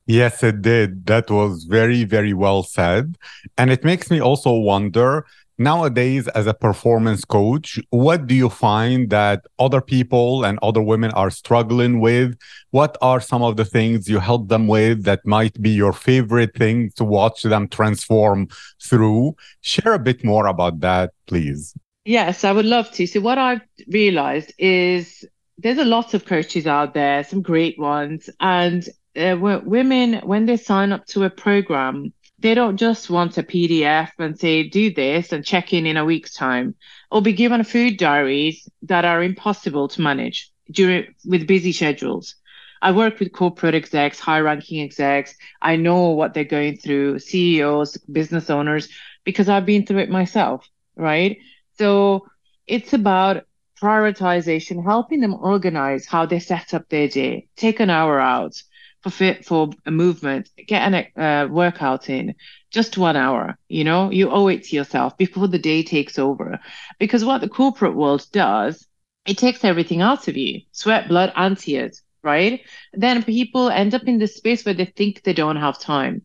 Yes, 0.05 0.43
it 0.43 0.61
did. 0.61 1.05
That 1.07 1.29
was 1.29 1.65
very, 1.65 2.03
very 2.03 2.33
well 2.33 2.63
said. 2.63 3.17
And 3.57 3.69
it 3.69 3.83
makes 3.83 4.09
me 4.09 4.21
also 4.21 4.53
wonder 4.53 5.25
nowadays, 5.59 6.27
as 6.29 6.47
a 6.47 6.53
performance 6.53 7.25
coach, 7.25 7.79
what 7.89 8.25
do 8.25 8.33
you 8.33 8.49
find 8.49 9.09
that 9.09 9.45
other 9.59 9.81
people 9.81 10.43
and 10.45 10.57
other 10.61 10.81
women 10.81 11.11
are 11.11 11.29
struggling 11.29 11.99
with? 11.99 12.37
What 12.71 12.97
are 13.01 13.19
some 13.19 13.43
of 13.43 13.57
the 13.57 13.65
things 13.65 14.09
you 14.09 14.19
help 14.19 14.47
them 14.47 14.67
with 14.67 15.03
that 15.03 15.25
might 15.25 15.61
be 15.61 15.69
your 15.69 15.93
favorite 15.93 16.55
thing 16.55 16.91
to 16.95 17.03
watch 17.03 17.43
them 17.43 17.67
transform 17.67 18.47
through? 18.81 19.35
Share 19.61 19.93
a 19.93 19.99
bit 19.99 20.23
more 20.23 20.47
about 20.47 20.79
that, 20.79 21.11
please. 21.27 21.75
Yes, 22.05 22.43
I 22.43 22.51
would 22.51 22.65
love 22.65 22.89
to. 22.93 23.05
So, 23.05 23.19
what 23.19 23.37
I've 23.37 23.61
realized 23.87 24.53
is 24.57 25.25
there's 25.57 25.77
a 25.77 25.85
lot 25.85 26.13
of 26.13 26.25
coaches 26.25 26.65
out 26.65 26.93
there, 26.93 27.23
some 27.23 27.41
great 27.41 27.77
ones, 27.77 28.29
and 28.39 28.87
uh, 29.15 29.35
women, 29.39 30.13
when 30.23 30.45
they 30.45 30.57
sign 30.57 30.91
up 30.91 31.05
to 31.07 31.23
a 31.23 31.29
program, 31.29 32.13
they 32.41 32.53
don't 32.53 32.77
just 32.77 33.09
want 33.09 33.37
a 33.37 33.43
PDF 33.43 34.11
and 34.17 34.39
say, 34.39 34.63
do 34.67 34.93
this 34.93 35.31
and 35.31 35.45
check 35.45 35.73
in 35.73 35.85
in 35.85 35.97
a 35.97 36.05
week's 36.05 36.33
time, 36.33 36.75
or 37.11 37.21
be 37.21 37.33
given 37.33 37.63
food 37.63 37.97
diaries 37.97 38.67
that 38.83 39.05
are 39.05 39.21
impossible 39.21 39.87
to 39.89 40.01
manage 40.01 40.51
during 40.71 41.13
with 41.25 41.47
busy 41.47 41.71
schedules. 41.71 42.35
I 42.81 42.91
work 42.91 43.19
with 43.19 43.33
corporate 43.33 43.75
execs, 43.75 44.19
high 44.19 44.39
ranking 44.39 44.81
execs. 44.81 45.35
I 45.61 45.75
know 45.75 46.11
what 46.11 46.33
they're 46.33 46.45
going 46.45 46.77
through, 46.77 47.19
CEOs, 47.19 47.97
business 47.97 48.49
owners, 48.49 48.87
because 49.25 49.49
I've 49.49 49.65
been 49.65 49.85
through 49.85 49.99
it 49.99 50.09
myself, 50.09 50.65
right? 50.95 51.39
So 51.77 52.25
it's 52.67 52.93
about 52.93 53.43
prioritization, 53.81 54.83
helping 54.83 55.19
them 55.19 55.33
organize 55.33 56.05
how 56.05 56.25
they 56.25 56.39
set 56.39 56.73
up 56.73 56.87
their 56.89 57.07
day, 57.07 57.47
take 57.55 57.79
an 57.79 57.89
hour 57.89 58.19
out, 58.19 58.61
for 59.01 59.09
fit 59.09 59.45
for 59.45 59.69
a 59.85 59.91
movement, 59.91 60.49
get 60.67 60.93
a 60.93 61.21
uh, 61.21 61.47
workout 61.47 62.09
in, 62.09 62.35
just 62.71 62.97
one 62.97 63.15
hour. 63.15 63.57
You 63.67 63.83
know, 63.83 64.11
you 64.11 64.29
owe 64.29 64.47
it 64.47 64.63
to 64.65 64.75
yourself 64.75 65.17
before 65.17 65.47
the 65.47 65.59
day 65.59 65.83
takes 65.83 66.19
over. 66.19 66.59
Because 66.99 67.23
what 67.23 67.41
the 67.41 67.49
corporate 67.49 67.95
world 67.95 68.25
does, 68.31 68.85
it 69.25 69.37
takes 69.37 69.63
everything 69.63 70.01
out 70.01 70.27
of 70.27 70.37
you, 70.37 70.61
sweat, 70.71 71.07
blood, 71.07 71.31
and 71.35 71.57
tears, 71.57 72.01
right? 72.23 72.61
Then 72.93 73.23
people 73.23 73.69
end 73.69 73.93
up 73.93 74.03
in 74.03 74.17
this 74.17 74.35
space 74.35 74.65
where 74.65 74.73
they 74.73 74.85
think 74.85 75.23
they 75.23 75.33
don't 75.33 75.55
have 75.57 75.79
time. 75.79 76.23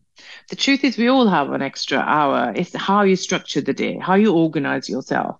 The 0.49 0.55
truth 0.55 0.83
is, 0.83 0.97
we 0.97 1.09
all 1.09 1.27
have 1.27 1.51
an 1.51 1.61
extra 1.61 1.99
hour. 1.99 2.53
It's 2.55 2.75
how 2.75 3.03
you 3.03 3.15
structure 3.15 3.61
the 3.61 3.73
day, 3.73 3.97
how 3.97 4.15
you 4.15 4.33
organize 4.33 4.89
yourself. 4.89 5.37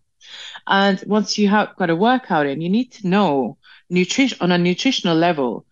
And 0.68 1.02
once 1.06 1.38
you 1.38 1.48
have 1.50 1.76
got 1.76 1.90
a 1.90 1.96
workout 1.96 2.46
in, 2.46 2.62
you 2.62 2.70
need 2.70 2.92
to 2.94 3.08
know 3.08 3.58
nutrition 3.90 4.38
on 4.42 4.52
a 4.52 4.58
nutritional 4.58 5.16
level 5.16 5.66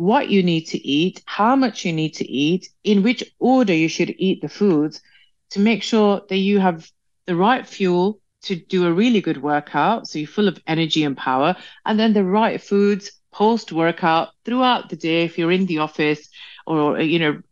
what 0.00 0.30
you 0.30 0.42
need 0.42 0.62
to 0.62 0.78
eat, 0.78 1.22
how 1.26 1.54
much 1.54 1.84
you 1.84 1.92
need 1.92 2.14
to 2.14 2.26
eat, 2.26 2.70
in 2.84 3.02
which 3.02 3.22
order 3.38 3.74
you 3.74 3.86
should 3.86 4.14
eat 4.16 4.40
the 4.40 4.48
foods 4.48 5.02
to 5.50 5.60
make 5.60 5.82
sure 5.82 6.22
that 6.30 6.38
you 6.38 6.58
have 6.58 6.90
the 7.26 7.36
right 7.36 7.66
fuel 7.66 8.18
to 8.42 8.56
do 8.56 8.86
a 8.86 8.92
really 8.92 9.20
good 9.20 9.42
workout. 9.42 10.06
So 10.06 10.18
you're 10.18 10.26
full 10.26 10.48
of 10.48 10.58
energy 10.66 11.04
and 11.04 11.14
power, 11.14 11.54
and 11.84 12.00
then 12.00 12.14
the 12.14 12.24
right 12.24 12.58
foods 12.62 13.12
post 13.30 13.72
workout 13.72 14.30
throughout 14.46 14.88
the 14.88 14.96
day. 14.96 15.24
If 15.24 15.36
you're 15.36 15.52
in 15.52 15.66
the 15.66 15.78
office 15.78 16.30
or, 16.66 16.98
you 17.00 17.18
know, 17.18 17.42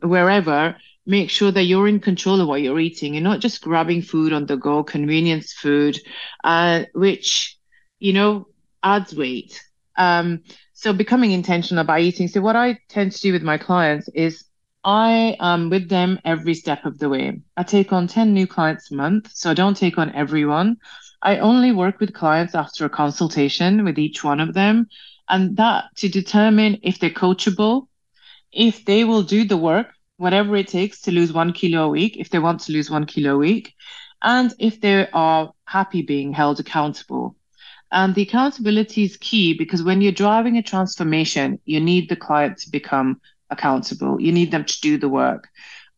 wherever, 0.00 0.76
make 1.06 1.28
sure 1.28 1.50
that 1.50 1.64
you're 1.64 1.88
in 1.88 1.98
control 1.98 2.40
of 2.40 2.46
what 2.46 2.62
you're 2.62 2.78
eating. 2.78 3.14
You're 3.14 3.22
not 3.22 3.40
just 3.40 3.62
grabbing 3.62 4.02
food 4.02 4.32
on 4.32 4.46
the 4.46 4.56
go, 4.56 4.84
convenience 4.84 5.52
food, 5.52 5.98
uh, 6.44 6.84
which, 6.94 7.58
you 7.98 8.12
know, 8.12 8.46
adds 8.82 9.12
weight. 9.12 9.60
Um, 9.96 10.42
so 10.76 10.92
becoming 10.92 11.32
intentional 11.32 11.80
about 11.80 12.00
eating. 12.00 12.28
So 12.28 12.42
what 12.42 12.54
I 12.54 12.78
tend 12.90 13.12
to 13.12 13.20
do 13.20 13.32
with 13.32 13.42
my 13.42 13.56
clients 13.56 14.08
is 14.08 14.44
I 14.84 15.34
am 15.40 15.70
with 15.70 15.88
them 15.88 16.20
every 16.22 16.52
step 16.52 16.84
of 16.84 16.98
the 16.98 17.08
way. 17.08 17.40
I 17.56 17.62
take 17.62 17.94
on 17.94 18.06
10 18.06 18.34
new 18.34 18.46
clients 18.46 18.90
a 18.90 18.94
month, 18.94 19.32
so 19.34 19.50
I 19.50 19.54
don't 19.54 19.76
take 19.76 19.96
on 19.96 20.12
everyone. 20.12 20.76
I 21.22 21.38
only 21.38 21.72
work 21.72 21.98
with 21.98 22.12
clients 22.12 22.54
after 22.54 22.84
a 22.84 22.90
consultation 22.90 23.84
with 23.84 23.98
each 23.98 24.22
one 24.22 24.38
of 24.38 24.52
them, 24.52 24.88
and 25.30 25.56
that 25.56 25.84
to 25.96 26.10
determine 26.10 26.78
if 26.82 26.98
they're 26.98 27.08
coachable, 27.08 27.88
if 28.52 28.84
they 28.84 29.04
will 29.04 29.22
do 29.22 29.44
the 29.44 29.56
work, 29.56 29.88
whatever 30.18 30.56
it 30.56 30.68
takes 30.68 31.00
to 31.02 31.10
lose 31.10 31.32
one 31.32 31.54
kilo 31.54 31.84
a 31.84 31.88
week, 31.88 32.18
if 32.18 32.28
they 32.28 32.38
want 32.38 32.60
to 32.60 32.72
lose 32.72 32.90
one 32.90 33.06
kilo 33.06 33.36
a 33.36 33.38
week, 33.38 33.72
and 34.20 34.52
if 34.58 34.78
they 34.82 35.08
are 35.10 35.52
happy 35.64 36.02
being 36.02 36.34
held 36.34 36.60
accountable. 36.60 37.35
And 37.92 38.14
the 38.14 38.22
accountability 38.22 39.04
is 39.04 39.16
key 39.16 39.54
because 39.54 39.82
when 39.82 40.00
you're 40.00 40.12
driving 40.12 40.56
a 40.56 40.62
transformation, 40.62 41.60
you 41.64 41.80
need 41.80 42.08
the 42.08 42.16
client 42.16 42.58
to 42.58 42.70
become 42.70 43.20
accountable. 43.50 44.20
You 44.20 44.32
need 44.32 44.50
them 44.50 44.64
to 44.64 44.80
do 44.80 44.98
the 44.98 45.08
work. 45.08 45.48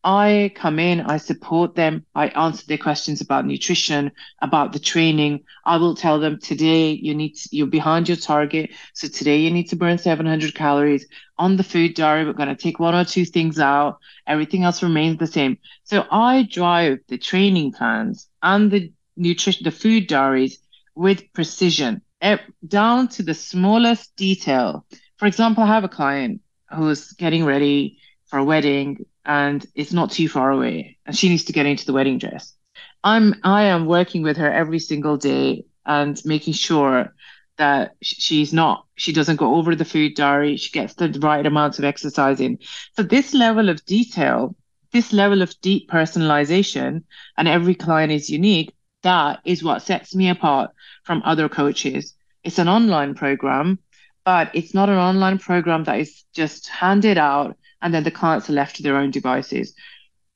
I 0.03 0.53
come 0.55 0.79
in, 0.79 1.01
I 1.01 1.17
support 1.17 1.75
them, 1.75 2.05
I 2.15 2.27
answer 2.29 2.65
their 2.65 2.77
questions 2.77 3.19
about 3.19 3.45
nutrition, 3.45 4.11
about 4.41 4.71
the 4.71 4.79
training. 4.79 5.41
I 5.65 5.75
will 5.75 5.93
tell 5.93 6.21
them 6.21 6.39
today 6.39 6.91
you 6.91 7.13
need 7.13 7.35
to, 7.35 7.49
you're 7.51 7.67
behind 7.67 8.07
your 8.07 8.15
target. 8.15 8.71
So 8.93 9.09
today 9.09 9.39
you 9.39 9.51
need 9.51 9.67
to 9.69 9.75
burn 9.75 9.97
700 9.97 10.55
calories 10.55 11.05
on 11.37 11.57
the 11.57 11.65
food 11.65 11.95
diary. 11.95 12.23
We're 12.23 12.31
going 12.31 12.47
to 12.47 12.55
take 12.55 12.79
one 12.79 12.95
or 12.95 13.03
two 13.03 13.25
things 13.25 13.59
out. 13.59 13.99
Everything 14.25 14.63
else 14.63 14.81
remains 14.81 15.17
the 15.17 15.27
same. 15.27 15.57
So 15.83 16.05
I 16.09 16.47
drive 16.49 16.99
the 17.09 17.17
training 17.17 17.73
plans 17.73 18.29
and 18.41 18.71
the 18.71 18.93
nutrition, 19.17 19.65
the 19.65 19.71
food 19.71 20.07
diaries 20.07 20.59
with 20.99 21.31
precision, 21.31 22.01
eh, 22.19 22.37
down 22.67 23.07
to 23.07 23.23
the 23.23 23.33
smallest 23.33 24.13
detail. 24.17 24.85
For 25.15 25.27
example, 25.27 25.63
I 25.63 25.67
have 25.67 25.85
a 25.85 25.95
client 25.99 26.41
who's 26.75 27.13
getting 27.13 27.45
ready 27.45 27.99
for 28.25 28.37
a 28.37 28.43
wedding 28.43 29.05
and 29.25 29.65
it's 29.75 29.93
not 29.93 30.11
too 30.11 30.27
far 30.27 30.51
away 30.51 30.97
and 31.05 31.17
she 31.17 31.29
needs 31.29 31.45
to 31.45 31.53
get 31.53 31.65
into 31.65 31.85
the 31.85 31.93
wedding 31.93 32.17
dress. 32.17 32.53
I'm 33.01 33.35
I 33.45 33.63
am 33.63 33.85
working 33.85 34.23
with 34.23 34.35
her 34.37 34.51
every 34.51 34.79
single 34.79 35.15
day 35.15 35.63
and 35.85 36.21
making 36.25 36.53
sure 36.53 37.13
that 37.57 37.95
she's 38.01 38.51
not 38.51 38.85
she 38.95 39.13
doesn't 39.13 39.37
go 39.37 39.55
over 39.55 39.75
the 39.75 39.85
food 39.93 40.15
diary 40.15 40.57
she 40.57 40.71
gets 40.71 40.93
the 40.95 41.09
right 41.21 41.45
amounts 41.45 41.79
of 41.79 41.85
exercise 41.85 42.39
in 42.39 42.57
so 42.95 43.03
this 43.03 43.33
level 43.33 43.67
of 43.69 43.83
detail 43.85 44.55
this 44.93 45.11
level 45.11 45.41
of 45.41 45.53
deep 45.61 45.89
personalization 45.89 47.03
and 47.37 47.47
every 47.47 47.75
client 47.75 48.13
is 48.13 48.29
unique 48.29 48.73
that 49.03 49.39
is 49.45 49.63
what 49.63 49.81
sets 49.81 50.15
me 50.15 50.29
apart 50.29 50.71
from 51.09 51.23
other 51.25 51.49
coaches. 51.49 52.13
It's 52.43 52.59
an 52.59 52.69
online 52.69 53.15
program, 53.15 53.79
but 54.25 54.51
it's 54.53 54.75
not 54.75 54.89
an 54.89 54.99
online 54.99 55.39
program 55.39 55.83
that 55.85 55.99
is 55.99 56.23
just 56.35 56.67
handed 56.67 57.17
out 57.17 57.57
and 57.81 57.91
then 57.91 58.03
the 58.03 58.11
clients 58.11 58.47
are 58.47 58.53
left 58.53 58.75
to 58.75 58.83
their 58.83 58.95
own 58.95 59.09
devices. 59.09 59.73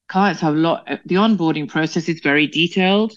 Clients 0.09 0.41
have 0.41 0.55
a 0.55 0.57
lot, 0.57 0.89
the 1.05 1.15
onboarding 1.15 1.69
process 1.69 2.09
is 2.09 2.21
very 2.21 2.47
detailed. 2.47 3.13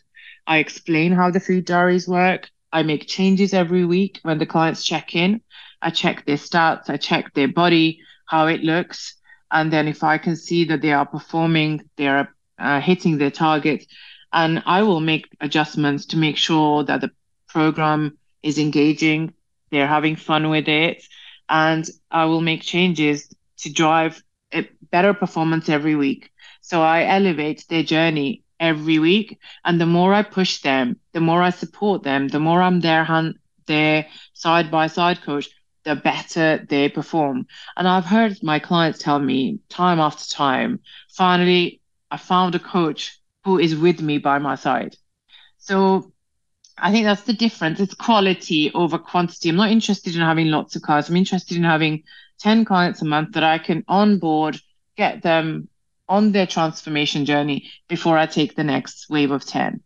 I 0.47 0.59
explain 0.59 1.13
how 1.13 1.31
the 1.31 1.41
food 1.41 1.65
diaries 1.65 2.07
work. 2.07 2.51
I 2.75 2.83
make 2.83 3.07
changes 3.07 3.55
every 3.55 3.87
week 3.87 4.21
when 4.21 4.37
the 4.37 4.45
clients 4.45 4.85
check 4.85 5.15
in. 5.15 5.41
I 5.81 5.89
check 5.89 6.27
their 6.27 6.37
stats, 6.37 6.91
I 6.91 6.99
check 6.99 7.33
their 7.33 7.49
body, 7.49 8.01
how 8.27 8.49
it 8.49 8.65
looks. 8.65 9.15
And 9.51 9.73
then 9.73 9.89
if 9.89 10.05
I 10.05 10.19
can 10.19 10.37
see 10.37 10.67
that 10.67 10.83
they 10.83 10.93
are 10.93 11.07
performing, 11.07 11.89
they're 11.97 12.35
uh, 12.59 12.83
hitting 12.83 13.17
their 13.17 13.31
targets, 13.31 13.87
and 14.31 14.63
I 14.67 14.83
will 14.83 15.01
make 15.01 15.29
adjustments 15.41 16.05
to 16.07 16.19
make 16.19 16.37
sure 16.37 16.85
that 16.85 17.01
the 17.01 17.13
program 17.57 18.19
is 18.43 18.59
engaging, 18.59 19.33
they're 19.71 19.95
having 19.97 20.17
fun 20.17 20.51
with 20.51 20.69
it, 20.69 21.03
and 21.49 21.85
I 22.11 22.27
will 22.27 22.43
make 22.43 22.61
changes 22.75 23.19
to 23.63 23.73
drive 23.73 24.23
a 24.53 24.69
better 24.95 25.15
performance 25.15 25.67
every 25.71 25.97
week. 25.97 26.31
So 26.61 26.83
I 26.83 27.05
elevate 27.05 27.65
their 27.71 27.83
journey 27.95 28.43
every 28.61 28.99
week, 28.99 29.39
and 29.65 29.81
the 29.81 29.93
more 29.97 30.13
I 30.13 30.23
push 30.23 30.61
them, 30.61 31.01
the 31.15 31.21
more 31.29 31.41
I 31.49 31.51
support 31.51 32.03
them, 32.03 32.29
the 32.29 32.45
more 32.49 32.61
I'm 32.61 32.81
their 32.81 33.05
hand, 33.05 33.39
their 33.67 34.07
side 34.35 34.71
by 34.71 34.87
side 34.89 35.23
coach, 35.23 35.49
the 35.85 35.97
better 35.97 36.67
they 36.69 36.91
perform. 36.91 37.47
And 37.77 37.89
I've 37.89 38.11
heard 38.15 38.43
my 38.43 38.59
clients 38.59 38.99
tell 38.99 39.19
me 39.19 39.61
time 39.71 39.99
after 39.99 40.27
time, 40.31 40.81
finally, 41.09 41.81
I 42.11 42.19
found 42.19 42.55
a 42.55 42.67
coach 42.77 43.19
who 43.45 43.59
is 43.59 43.75
with 43.75 44.03
me 44.03 44.19
by 44.19 44.39
my 44.39 44.57
side. 44.57 44.97
So 45.57 46.13
I 46.79 46.93
think 46.93 47.05
that's 47.05 47.23
the 47.23 47.33
difference. 47.33 47.81
It's 47.81 47.95
quality 47.95 48.71
over 48.73 48.99
quantity. 48.99 49.49
I'm 49.49 49.57
not 49.57 49.71
interested 49.71 50.15
in 50.15 50.21
having 50.21 50.49
lots 50.49 50.77
of 50.77 50.83
clients. 50.83 51.09
I'm 51.09 51.17
interested 51.17 51.57
in 51.57 51.65
having 51.65 52.03
10 52.41 52.65
clients 52.65 53.01
a 53.01 53.07
month 53.07 53.33
that 53.33 53.45
I 53.45 53.59
can 53.59 53.85
onboard, 53.89 54.61
get 54.97 55.23
them 55.23 55.69
on 56.09 56.33
their 56.33 56.47
transformation 56.47 57.25
journey 57.25 57.71
before 57.89 58.19
I 58.19 58.27
take 58.27 58.55
the 58.55 58.65
next 58.65 59.09
wave 59.09 59.31
of 59.31 59.45
10. 59.45 59.83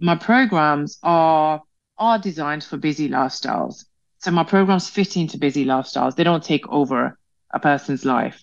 My 0.00 0.14
programs 0.14 0.98
are 1.02 1.62
are 1.98 2.18
designed 2.18 2.64
for 2.64 2.78
busy 2.78 3.10
lifestyles. 3.10 3.84
So 4.20 4.30
my 4.30 4.44
programs 4.44 4.88
fit 4.88 5.16
into 5.18 5.36
busy 5.36 5.66
lifestyles. 5.66 6.16
They 6.16 6.24
don't 6.24 6.42
take 6.42 6.66
over 6.68 7.18
a 7.52 7.60
person's 7.60 8.06
life. 8.06 8.42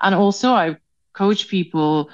And 0.00 0.14
also 0.14 0.52
I 0.52 0.76
coach 1.12 1.48
people 1.48 2.10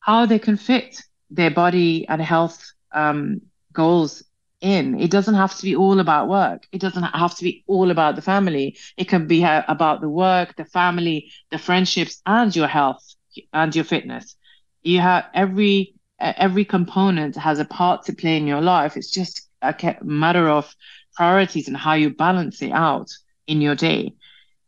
how 0.00 0.26
they 0.26 0.40
can 0.40 0.56
fit 0.56 1.02
their 1.30 1.52
body 1.52 2.08
and 2.08 2.20
health 2.20 2.72
um, 2.92 3.42
goals 3.72 4.24
in. 4.60 4.98
It 5.00 5.10
doesn't 5.10 5.34
have 5.34 5.54
to 5.56 5.62
be 5.62 5.74
all 5.76 6.00
about 6.00 6.28
work. 6.28 6.66
It 6.72 6.80
doesn't 6.80 7.02
have 7.02 7.34
to 7.36 7.44
be 7.44 7.64
all 7.66 7.90
about 7.90 8.16
the 8.16 8.22
family. 8.22 8.76
It 8.96 9.08
can 9.08 9.26
be 9.26 9.42
about 9.44 10.00
the 10.00 10.08
work, 10.08 10.56
the 10.56 10.64
family, 10.64 11.30
the 11.50 11.58
friendships, 11.58 12.20
and 12.26 12.54
your 12.54 12.66
health 12.68 13.04
and 13.52 13.74
your 13.74 13.84
fitness. 13.84 14.36
You 14.82 15.00
have 15.00 15.26
every 15.34 15.94
every 16.20 16.64
component 16.64 17.36
has 17.36 17.58
a 17.58 17.64
part 17.64 18.04
to 18.06 18.12
play 18.12 18.36
in 18.36 18.46
your 18.46 18.60
life. 18.60 18.96
It's 18.96 19.10
just 19.10 19.48
a 19.62 19.74
matter 20.02 20.48
of 20.48 20.74
priorities 21.14 21.68
and 21.68 21.76
how 21.76 21.94
you 21.94 22.10
balance 22.10 22.62
it 22.62 22.72
out 22.72 23.08
in 23.46 23.60
your 23.60 23.74
day. 23.74 24.14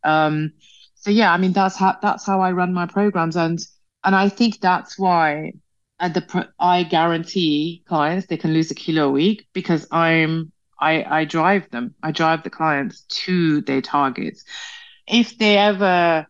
Um, 0.03 0.53
so 0.95 1.11
yeah, 1.11 1.31
I 1.31 1.37
mean 1.37 1.53
that's 1.53 1.77
how 1.77 1.97
that's 2.01 2.25
how 2.25 2.41
I 2.41 2.51
run 2.51 2.73
my 2.73 2.85
programs, 2.85 3.35
and 3.35 3.59
and 4.03 4.15
I 4.15 4.29
think 4.29 4.59
that's 4.61 4.97
why 4.97 5.53
the 6.09 6.49
I 6.59 6.83
guarantee 6.83 7.83
clients 7.87 8.27
they 8.27 8.37
can 8.37 8.53
lose 8.53 8.71
a 8.71 8.75
kilo 8.75 9.07
a 9.09 9.11
week 9.11 9.47
because 9.53 9.87
I'm 9.91 10.51
I 10.79 11.03
I 11.03 11.25
drive 11.25 11.69
them. 11.69 11.95
I 12.01 12.11
drive 12.11 12.43
the 12.43 12.49
clients 12.49 13.01
to 13.25 13.61
their 13.61 13.81
targets. 13.81 14.43
If 15.07 15.37
they 15.37 15.57
ever 15.57 16.27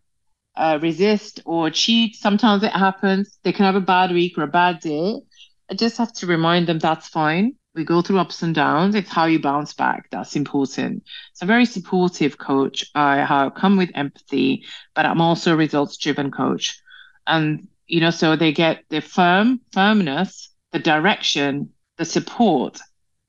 uh, 0.56 0.80
resist 0.82 1.42
or 1.46 1.70
cheat. 1.70 2.16
Sometimes 2.16 2.63
it 2.63 2.72
happens. 2.72 3.38
They 3.44 3.54
can 3.54 3.66
have 3.66 3.75
a 3.75 3.82
bad 3.82 4.12
week 4.12 4.38
or 4.38 4.44
a 4.44 4.48
bad 4.48 4.80
day. 4.80 5.22
I 5.70 5.74
just 5.75 5.98
have 5.98 6.13
to 6.13 6.28
remind 6.28 6.68
them 6.68 6.80
that's 6.80 7.08
fine. 7.08 7.54
We 7.74 7.86
go 7.86 8.01
through 8.01 8.20
ups 8.20 8.44
and 8.44 8.54
downs. 8.54 8.96
It's 8.96 9.10
how 9.10 9.25
you 9.25 9.40
bounce 9.40 9.74
back. 9.74 10.10
That's 10.12 10.36
important. 10.36 11.04
A 11.42 11.46
very 11.46 11.66
supportive 11.66 12.38
coach. 12.38 12.86
I 12.94 13.18
have 13.18 13.56
come 13.56 13.78
with 13.78 13.92
empathy, 13.96 14.66
but 14.94 15.06
I'm 15.06 15.22
also 15.22 15.54
a 15.54 15.56
results 15.56 15.98
driven 15.98 16.32
coach. 16.32 16.82
And, 17.25 17.68
you 17.91 18.00
know, 18.00 18.10
so 18.10 18.38
they 18.38 18.53
get 18.53 18.86
the 18.89 19.01
firm, 19.01 19.60
firmness, 19.74 20.50
the 20.71 20.79
direction, 20.79 21.71
the 21.98 22.05
support, 22.05 22.79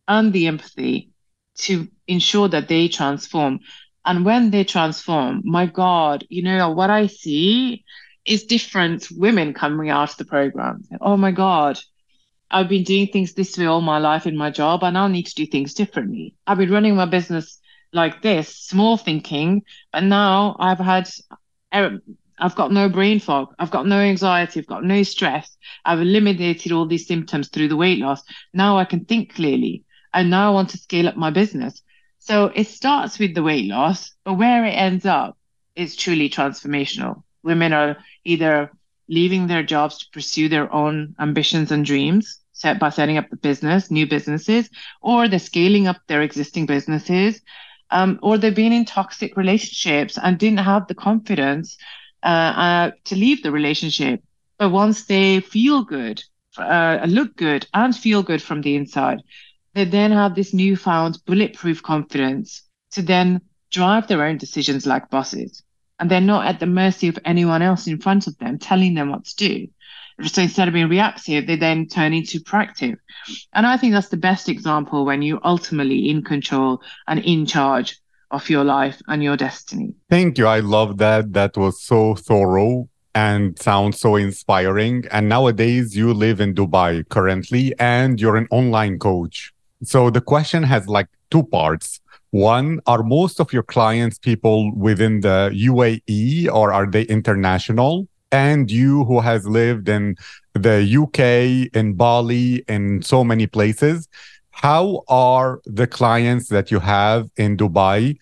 and 0.06 0.32
the 0.32 0.46
empathy 0.46 1.10
to 1.56 1.88
ensure 2.06 2.46
that 2.46 2.68
they 2.68 2.86
transform. 2.86 3.58
And 4.04 4.24
when 4.24 4.52
they 4.52 4.62
transform, 4.62 5.42
my 5.44 5.66
God, 5.66 6.24
you 6.28 6.44
know, 6.44 6.70
what 6.70 6.90
I 6.90 7.08
see 7.08 7.84
is 8.24 8.44
different 8.44 9.08
women 9.10 9.52
coming 9.52 9.90
out 9.90 10.12
of 10.12 10.16
the 10.16 10.24
program. 10.24 10.84
Oh 11.00 11.16
my 11.16 11.32
God, 11.32 11.80
I've 12.48 12.68
been 12.68 12.84
doing 12.84 13.08
things 13.08 13.34
this 13.34 13.58
way 13.58 13.66
all 13.66 13.80
my 13.80 13.98
life 13.98 14.28
in 14.28 14.36
my 14.36 14.52
job. 14.52 14.84
I 14.84 14.90
now 14.90 15.08
need 15.08 15.26
to 15.26 15.34
do 15.34 15.46
things 15.46 15.74
differently. 15.74 16.36
I've 16.46 16.58
been 16.58 16.70
running 16.70 16.94
my 16.94 17.06
business 17.06 17.58
like 17.92 18.22
this, 18.22 18.48
small 18.56 18.96
thinking, 18.96 19.64
but 19.92 20.04
now 20.04 20.54
I've 20.60 20.78
had, 20.78 21.10
er, 21.74 21.98
I've 22.42 22.56
got 22.56 22.72
no 22.72 22.88
brain 22.88 23.20
fog. 23.20 23.54
I've 23.60 23.70
got 23.70 23.86
no 23.86 23.98
anxiety. 24.00 24.58
I've 24.58 24.66
got 24.66 24.84
no 24.84 25.04
stress. 25.04 25.56
I've 25.84 26.00
eliminated 26.00 26.72
all 26.72 26.86
these 26.86 27.06
symptoms 27.06 27.48
through 27.48 27.68
the 27.68 27.76
weight 27.76 28.00
loss. 28.00 28.22
Now 28.52 28.78
I 28.78 28.84
can 28.84 29.04
think 29.04 29.34
clearly. 29.34 29.84
And 30.12 30.28
now 30.28 30.48
I 30.48 30.54
want 30.54 30.70
to 30.70 30.78
scale 30.78 31.06
up 31.06 31.16
my 31.16 31.30
business. 31.30 31.82
So 32.18 32.46
it 32.46 32.66
starts 32.66 33.20
with 33.20 33.34
the 33.34 33.44
weight 33.44 33.66
loss, 33.66 34.12
but 34.24 34.34
where 34.34 34.64
it 34.64 34.72
ends 34.72 35.06
up 35.06 35.38
is 35.76 35.94
truly 35.94 36.28
transformational. 36.28 37.22
Women 37.44 37.72
are 37.72 37.96
either 38.24 38.72
leaving 39.08 39.46
their 39.46 39.62
jobs 39.62 39.98
to 39.98 40.06
pursue 40.12 40.48
their 40.48 40.72
own 40.72 41.14
ambitions 41.20 41.70
and 41.70 41.84
dreams 41.84 42.40
set 42.52 42.78
by 42.78 42.90
setting 42.90 43.18
up 43.18 43.30
the 43.30 43.36
business, 43.36 43.90
new 43.90 44.06
businesses, 44.06 44.68
or 45.00 45.28
they're 45.28 45.38
scaling 45.38 45.86
up 45.86 45.98
their 46.06 46.22
existing 46.22 46.66
businesses, 46.66 47.40
um, 47.90 48.18
or 48.22 48.36
they've 48.38 48.54
been 48.54 48.72
in 48.72 48.84
toxic 48.84 49.36
relationships 49.36 50.18
and 50.22 50.38
didn't 50.38 50.58
have 50.58 50.86
the 50.86 50.94
confidence 50.94 51.76
uh, 52.22 52.26
uh, 52.26 52.90
to 53.04 53.16
leave 53.16 53.42
the 53.42 53.52
relationship. 53.52 54.22
But 54.58 54.70
once 54.70 55.04
they 55.04 55.40
feel 55.40 55.84
good, 55.84 56.22
uh, 56.56 57.04
look 57.08 57.36
good, 57.36 57.66
and 57.74 57.96
feel 57.96 58.22
good 58.22 58.42
from 58.42 58.62
the 58.62 58.76
inside, 58.76 59.22
they 59.74 59.84
then 59.84 60.12
have 60.12 60.34
this 60.34 60.52
newfound 60.52 61.18
bulletproof 61.26 61.82
confidence 61.82 62.62
to 62.92 63.02
then 63.02 63.40
drive 63.70 64.06
their 64.06 64.24
own 64.24 64.36
decisions 64.36 64.86
like 64.86 65.10
bosses. 65.10 65.62
And 65.98 66.10
they're 66.10 66.20
not 66.20 66.46
at 66.46 66.60
the 66.60 66.66
mercy 66.66 67.08
of 67.08 67.18
anyone 67.24 67.62
else 67.62 67.86
in 67.86 67.98
front 67.98 68.26
of 68.26 68.36
them 68.38 68.58
telling 68.58 68.94
them 68.94 69.10
what 69.10 69.24
to 69.24 69.36
do. 69.36 69.68
So 70.26 70.42
instead 70.42 70.68
of 70.68 70.74
being 70.74 70.88
reactive, 70.88 71.46
they 71.46 71.56
then 71.56 71.86
turn 71.86 72.12
into 72.12 72.40
proactive. 72.40 72.96
And 73.52 73.66
I 73.66 73.76
think 73.76 73.94
that's 73.94 74.08
the 74.08 74.16
best 74.16 74.48
example 74.48 75.04
when 75.04 75.22
you're 75.22 75.40
ultimately 75.42 76.10
in 76.10 76.22
control 76.22 76.82
and 77.06 77.18
in 77.20 77.46
charge 77.46 77.98
of 78.32 78.48
your 78.50 78.64
life 78.64 79.00
and 79.08 79.22
your 79.22 79.36
destiny. 79.36 79.94
Thank 80.10 80.38
you. 80.38 80.46
I 80.46 80.60
love 80.60 80.98
that. 80.98 81.32
That 81.34 81.56
was 81.56 81.80
so 81.80 82.14
thorough 82.14 82.88
and 83.14 83.58
sounds 83.58 84.00
so 84.00 84.16
inspiring. 84.16 85.04
And 85.10 85.28
nowadays, 85.28 85.96
you 85.96 86.12
live 86.14 86.40
in 86.40 86.54
Dubai 86.54 87.08
currently, 87.08 87.74
and 87.78 88.20
you're 88.20 88.36
an 88.36 88.48
online 88.50 88.98
coach. 88.98 89.52
So 89.84 90.10
the 90.10 90.20
question 90.20 90.62
has 90.62 90.88
like 90.88 91.08
two 91.30 91.44
parts. 91.44 92.00
One, 92.30 92.80
are 92.86 93.02
most 93.02 93.40
of 93.40 93.52
your 93.52 93.62
clients 93.62 94.18
people 94.18 94.74
within 94.74 95.20
the 95.20 95.50
UAE 95.52 96.48
or 96.50 96.72
are 96.72 96.86
they 96.86 97.02
international? 97.02 98.08
And 98.30 98.70
you 98.70 99.04
who 99.04 99.20
has 99.20 99.46
lived 99.46 99.90
in 99.90 100.16
the 100.54 100.80
UK, 101.02 101.68
in 101.76 101.92
Bali, 101.92 102.64
in 102.68 103.02
so 103.02 103.22
many 103.22 103.46
places, 103.46 104.08
how 104.52 105.02
are 105.08 105.60
the 105.64 105.86
clients 105.86 106.48
that 106.48 106.70
you 106.70 106.78
have 106.78 107.28
in 107.36 107.56
Dubai 107.56 108.16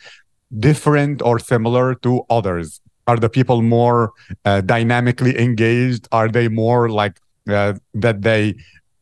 different 0.59 1.23
or 1.23 1.39
similar 1.39 1.95
to 1.97 2.23
others? 2.31 2.81
Are 3.07 3.17
the 3.17 3.29
people 3.29 3.63
more 3.63 4.13
uh, 4.45 4.61
dynamically 4.61 5.39
engaged? 5.39 6.09
Are 6.13 6.29
they 6.29 6.49
more 6.49 6.89
like 6.89 7.21
uh, 7.49 7.75
that 7.95 8.23
they 8.23 8.55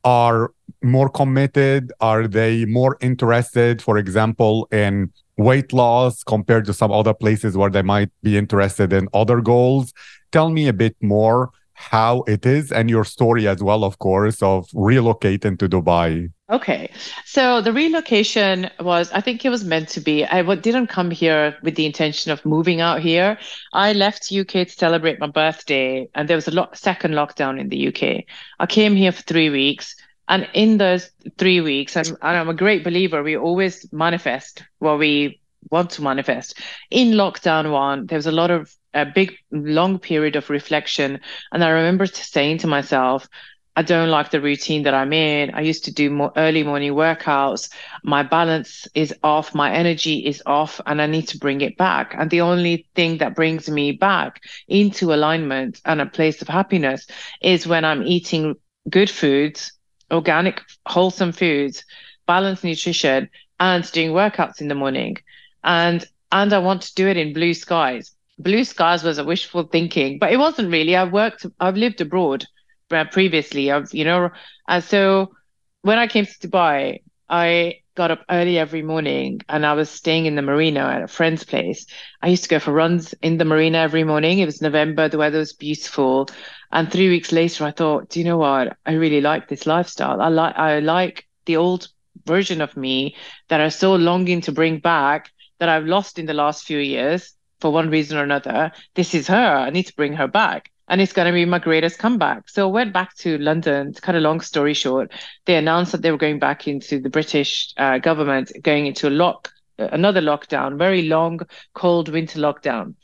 are 0.05 0.53
more 0.83 1.09
committed? 1.09 1.93
Are 2.01 2.27
they 2.27 2.65
more 2.65 2.97
interested, 3.01 3.83
for 3.83 3.99
example, 3.99 4.67
in 4.73 5.13
weight 5.37 5.73
loss 5.73 6.25
compared 6.25 6.65
to 6.67 6.73
some 6.73 6.91
other 6.91 7.15
places 7.15 7.57
where 7.57 7.71
they 7.71 7.83
might 7.83 8.11
be 8.23 8.37
interested 8.39 8.93
in 8.93 9.09
other 9.13 9.41
goals? 9.41 9.93
Tell 10.33 10.51
me 10.51 10.69
a 10.69 10.73
bit 10.73 10.97
more 11.01 11.51
how 11.79 12.23
it 12.27 12.45
is 12.45 12.73
and 12.73 12.91
your 12.91 13.05
story 13.05 13.47
as 13.47 13.63
well, 13.63 13.85
of 13.85 13.99
course, 14.01 14.43
of 14.43 14.69
relocating 14.71 15.57
to 15.61 15.69
Dubai. 15.69 16.31
Okay. 16.51 16.91
So 17.25 17.61
the 17.61 17.73
relocation 17.73 18.69
was, 18.81 19.13
I 19.13 19.21
think 19.21 19.45
it 19.45 19.51
was 19.51 19.65
meant 19.65 19.89
to 19.91 20.01
be. 20.01 20.25
I 20.25 20.43
didn't 20.57 20.89
come 20.89 21.11
here 21.11 21.57
with 21.63 21.77
the 21.77 21.87
intention 21.87 22.33
of 22.33 22.45
moving 22.45 22.81
out 22.81 23.01
here. 23.01 23.39
I 23.73 23.93
left 23.93 24.33
UK 24.33 24.67
to 24.67 24.71
celebrate 24.71 25.21
my 25.21 25.29
birthday, 25.29 26.09
and 26.17 26.29
there 26.29 26.37
was 26.37 26.49
a 26.49 26.51
lo- 26.51 26.69
second 26.75 27.13
lockdown 27.13 27.61
in 27.61 27.69
the 27.69 27.89
UK. 27.89 28.25
I 28.59 28.67
came 28.67 28.97
here 28.97 29.13
for 29.13 29.23
three 29.23 29.49
weeks. 29.49 29.95
And 30.29 30.47
in 30.53 30.77
those 30.77 31.11
three 31.39 31.61
weeks, 31.61 31.97
and, 31.97 32.17
I'm 32.21 32.51
a 32.51 32.55
great 32.55 32.85
believer, 32.85 33.23
we 33.23 33.37
always 33.37 33.91
manifest 33.93 34.63
what 34.79 34.99
we 34.99 35.41
want 35.71 35.91
to 35.91 36.03
manifest. 36.03 36.61
In 36.91 37.13
lockdown 37.13 37.71
one, 37.73 38.07
there 38.07 38.19
was 38.19 38.27
a 38.27 38.33
lot 38.33 38.51
of 38.51 38.75
a 38.99 39.13
big, 39.15 39.37
long 39.51 39.99
period 39.99 40.37
of 40.37 40.51
reflection. 40.51 41.21
And 41.53 41.65
I 41.65 41.71
remember 41.71 42.07
saying 42.07 42.59
to 42.59 42.67
myself, 42.67 43.29
I 43.77 43.83
don't 43.83 44.11
like 44.11 44.31
the 44.31 44.41
routine 44.41 44.83
that 44.83 44.95
I'm 44.95 45.13
in. 45.13 45.55
I 45.55 45.61
used 45.61 45.85
to 45.85 45.93
do 45.93 46.11
more 46.11 46.33
early 46.37 46.65
morning 46.65 46.95
workouts. 46.95 47.71
My 48.03 48.23
balance 48.25 48.89
is 48.95 49.15
off. 49.23 49.55
My 49.55 49.73
energy 49.73 50.27
is 50.27 50.43
off 50.47 50.81
and 50.87 51.01
I 51.01 51.07
need 51.07 51.29
to 51.29 51.39
bring 51.39 51.61
it 51.61 51.77
back. 51.77 52.15
And 52.19 52.29
the 52.29 52.41
only 52.41 52.89
thing 52.97 53.19
that 53.19 53.37
brings 53.37 53.71
me 53.71 53.93
back 53.93 54.41
into 54.67 55.15
alignment 55.15 55.81
and 55.85 56.01
a 56.01 56.07
place 56.07 56.43
of 56.43 56.49
happiness 56.49 57.07
is 57.41 57.69
when 57.69 57.85
I'm 57.85 58.03
eating 58.03 58.57
good 58.91 59.11
foods 59.11 59.73
organic, 60.11 60.63
wholesome 60.87 61.33
foods, 61.33 61.85
balanced 62.27 62.65
nutrition, 62.65 63.29
and 63.61 63.91
doing 63.93 64.11
workouts 64.11 64.61
in 64.61 64.69
the 64.69 64.75
morning. 64.75 65.17
And 65.65 66.05
and 66.31 66.53
I 66.53 66.59
want 66.59 66.83
to 66.83 66.95
do 66.95 67.09
it 67.09 67.17
in 67.17 67.33
blue 67.33 67.55
skies. 67.55 68.15
Blue 68.39 68.65
skies 68.65 69.03
was 69.03 69.19
a 69.19 69.25
wishful 69.25 69.65
thinking, 69.65 70.19
but 70.19 70.33
it 70.33 70.39
wasn't 70.39 70.71
really. 70.71 70.97
I've 70.97 71.13
worked, 71.13 71.47
I've 71.61 71.77
lived 71.77 72.01
abroad 72.01 72.45
uh, 72.91 73.05
previously. 73.05 73.71
I've, 73.71 73.93
you 73.93 74.05
know, 74.05 74.31
and 74.69 74.83
so 74.85 75.35
when 75.83 75.99
I 75.99 76.07
came 76.07 76.27
to 76.27 76.49
Dubai, 76.49 77.01
I 77.29 77.81
got 77.97 78.11
up 78.13 78.25
early 78.31 78.59
every 78.59 78.83
morning 78.83 79.41
and 79.49 79.67
I 79.67 79.73
was 79.75 79.91
staying 79.91 80.27
in 80.27 80.37
the 80.37 80.43
marina 80.43 80.81
at 80.81 81.03
a 81.03 81.09
friend's 81.09 81.45
place. 81.45 81.87
I 82.23 82.29
used 82.29 82.45
to 82.45 82.49
go 82.49 82.59
for 82.61 82.73
runs 82.73 83.13
in 83.23 83.39
the 83.39 83.45
marina 83.45 83.79
every 83.79 84.05
morning. 84.05 84.39
It 84.39 84.47
was 84.47 84.63
November, 84.63 85.09
the 85.09 85.19
weather 85.19 85.39
was 85.39 85.53
beautiful. 85.53 86.29
And 86.71 86.91
three 86.91 87.09
weeks 87.09 87.33
later, 87.33 87.65
I 87.65 87.73
thought, 87.73 88.09
do 88.11 88.21
you 88.21 88.25
know 88.25 88.39
what? 88.39 88.77
I 88.87 88.93
really 88.93 89.21
like 89.21 89.49
this 89.49 89.67
lifestyle. 89.67 90.21
I 90.21 90.29
like 90.29 90.57
I 90.57 90.79
like 90.81 91.27
the 91.47 91.57
old 91.57 91.89
version 92.27 92.61
of 92.61 92.77
me 92.77 93.17
that 93.49 93.61
I 93.61 93.69
so 93.69 93.95
longing 93.95 94.43
to 94.43 94.53
bring 94.53 94.79
back 94.79 95.33
that 95.59 95.69
I've 95.69 95.87
lost 95.87 96.19
in 96.19 96.27
the 96.27 96.35
last 96.35 96.65
few 96.65 96.79
years 96.79 97.33
for 97.61 97.71
one 97.73 97.91
reason 97.91 98.19
or 98.19 98.23
another. 98.23 98.73
This 98.95 99.15
is 99.15 99.29
her. 99.29 99.57
I 99.57 99.71
need 99.71 99.87
to 99.87 99.97
bring 99.97 100.15
her 100.15 100.29
back. 100.29 100.71
and 100.89 101.01
it's 101.01 101.13
going 101.13 101.27
to 101.27 101.33
be 101.33 101.45
my 101.45 101.59
greatest 101.59 101.99
comeback. 101.99 102.49
So 102.49 102.69
I 102.69 102.73
went 102.73 102.93
back 102.93 103.15
to 103.17 103.39
London. 103.39 103.93
To 103.93 104.01
cut 104.01 104.15
a 104.15 104.21
long 104.21 104.41
story 104.41 104.75
short, 104.75 105.13
they 105.45 105.57
announced 105.57 105.93
that 105.93 106.03
they 106.03 106.11
were 106.11 106.17
going 106.19 106.39
back 106.39 106.67
into 106.67 106.99
the 106.99 107.11
British 107.11 107.73
uh, 107.77 107.99
government, 107.99 108.51
going 108.63 108.87
into 108.87 109.09
a 109.09 109.11
lock, 109.11 109.53
another 109.79 110.23
lockdown, 110.23 110.79
very 110.79 111.03
long, 111.03 111.41
cold 111.75 112.09
winter 112.09 112.39
lockdown. 112.39 112.95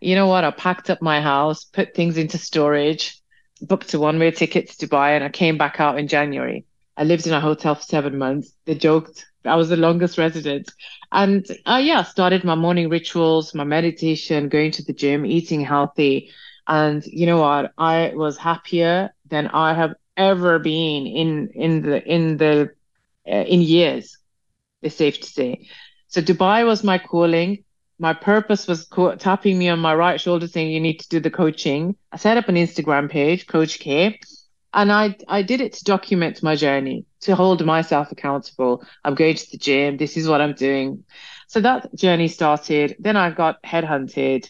You 0.00 0.14
know 0.14 0.26
what? 0.26 0.44
I 0.44 0.50
packed 0.52 0.90
up 0.90 1.02
my 1.02 1.20
house, 1.20 1.64
put 1.64 1.94
things 1.94 2.16
into 2.16 2.38
storage, 2.38 3.20
booked 3.60 3.92
a 3.94 3.98
one-way 3.98 4.30
ticket 4.30 4.70
to 4.70 4.86
Dubai, 4.86 5.10
and 5.16 5.24
I 5.24 5.28
came 5.28 5.58
back 5.58 5.80
out 5.80 5.98
in 5.98 6.08
January. 6.08 6.64
I 6.96 7.04
lived 7.04 7.26
in 7.26 7.34
a 7.34 7.40
hotel 7.40 7.74
for 7.74 7.82
seven 7.82 8.16
months. 8.18 8.52
They 8.64 8.74
joked 8.74 9.26
I 9.48 9.56
was 9.56 9.70
the 9.70 9.76
longest 9.76 10.18
resident. 10.18 10.70
And 11.12 11.46
uh, 11.66 11.80
yeah, 11.82 12.02
started 12.02 12.44
my 12.44 12.54
morning 12.54 12.88
rituals, 12.90 13.54
my 13.54 13.64
meditation, 13.64 14.48
going 14.48 14.72
to 14.72 14.84
the 14.84 14.92
gym, 14.92 15.26
eating 15.26 15.60
healthy. 15.62 16.30
And 16.68 17.04
you 17.06 17.26
know 17.26 17.38
what? 17.40 17.72
I 17.78 18.12
was 18.14 18.38
happier 18.38 19.10
than 19.30 19.48
I 19.48 19.74
have 19.74 19.94
ever 20.16 20.58
been 20.58 21.06
in 21.06 21.48
in 21.54 21.82
the 21.82 22.04
in 22.04 22.36
the 22.38 22.70
uh, 23.30 23.34
in 23.54 23.62
years. 23.62 24.18
It's 24.82 24.96
safe 24.96 25.20
to 25.20 25.26
say. 25.26 25.66
So 26.08 26.20
Dubai 26.20 26.64
was 26.66 26.84
my 26.84 26.98
calling. 26.98 27.64
My 27.98 28.12
purpose 28.14 28.66
was 28.66 28.84
co- 28.84 29.14
tapping 29.16 29.58
me 29.58 29.68
on 29.68 29.78
my 29.80 29.94
right 29.94 30.20
shoulder, 30.20 30.46
saying, 30.46 30.70
"You 30.70 30.80
need 30.80 30.98
to 31.00 31.08
do 31.08 31.20
the 31.20 31.30
coaching." 31.30 31.94
I 32.12 32.16
set 32.16 32.36
up 32.36 32.48
an 32.48 32.56
Instagram 32.56 33.10
page, 33.10 33.46
Coach 33.46 33.78
K, 33.80 34.18
and 34.72 34.92
I 34.92 35.16
I 35.28 35.42
did 35.42 35.60
it 35.60 35.74
to 35.74 35.84
document 35.84 36.42
my 36.42 36.56
journey, 36.56 37.06
to 37.22 37.34
hold 37.34 37.64
myself 37.64 38.12
accountable. 38.12 38.84
I'm 39.04 39.14
going 39.14 39.36
to 39.36 39.50
the 39.50 39.58
gym. 39.58 39.96
This 39.96 40.16
is 40.16 40.28
what 40.28 40.40
I'm 40.40 40.54
doing. 40.54 41.04
So 41.48 41.60
that 41.60 41.94
journey 41.94 42.28
started. 42.28 42.96
Then 42.98 43.16
I 43.16 43.30
got 43.30 43.62
headhunted 43.62 44.48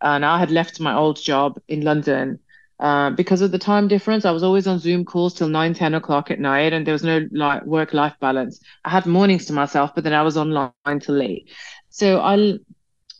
and 0.00 0.24
I 0.24 0.38
had 0.38 0.50
left 0.50 0.80
my 0.80 0.94
old 0.94 1.20
job 1.20 1.60
in 1.68 1.82
London 1.82 2.38
uh, 2.80 3.10
because 3.10 3.40
of 3.42 3.50
the 3.52 3.58
time 3.58 3.88
difference. 3.88 4.24
I 4.24 4.30
was 4.30 4.42
always 4.42 4.66
on 4.66 4.78
Zoom 4.78 5.04
calls 5.04 5.34
till 5.34 5.48
9, 5.48 5.74
10 5.74 5.94
o'clock 5.94 6.30
at 6.30 6.40
night, 6.40 6.72
and 6.72 6.86
there 6.86 6.94
was 6.94 7.04
no 7.04 7.26
like 7.32 7.64
work 7.64 7.92
life 7.92 8.14
balance. 8.20 8.60
I 8.84 8.90
had 8.90 9.06
mornings 9.06 9.46
to 9.46 9.52
myself, 9.52 9.94
but 9.94 10.04
then 10.04 10.14
I 10.14 10.22
was 10.22 10.36
online 10.36 11.00
till 11.00 11.16
late. 11.16 11.50
So 11.90 12.20
I 12.20 12.58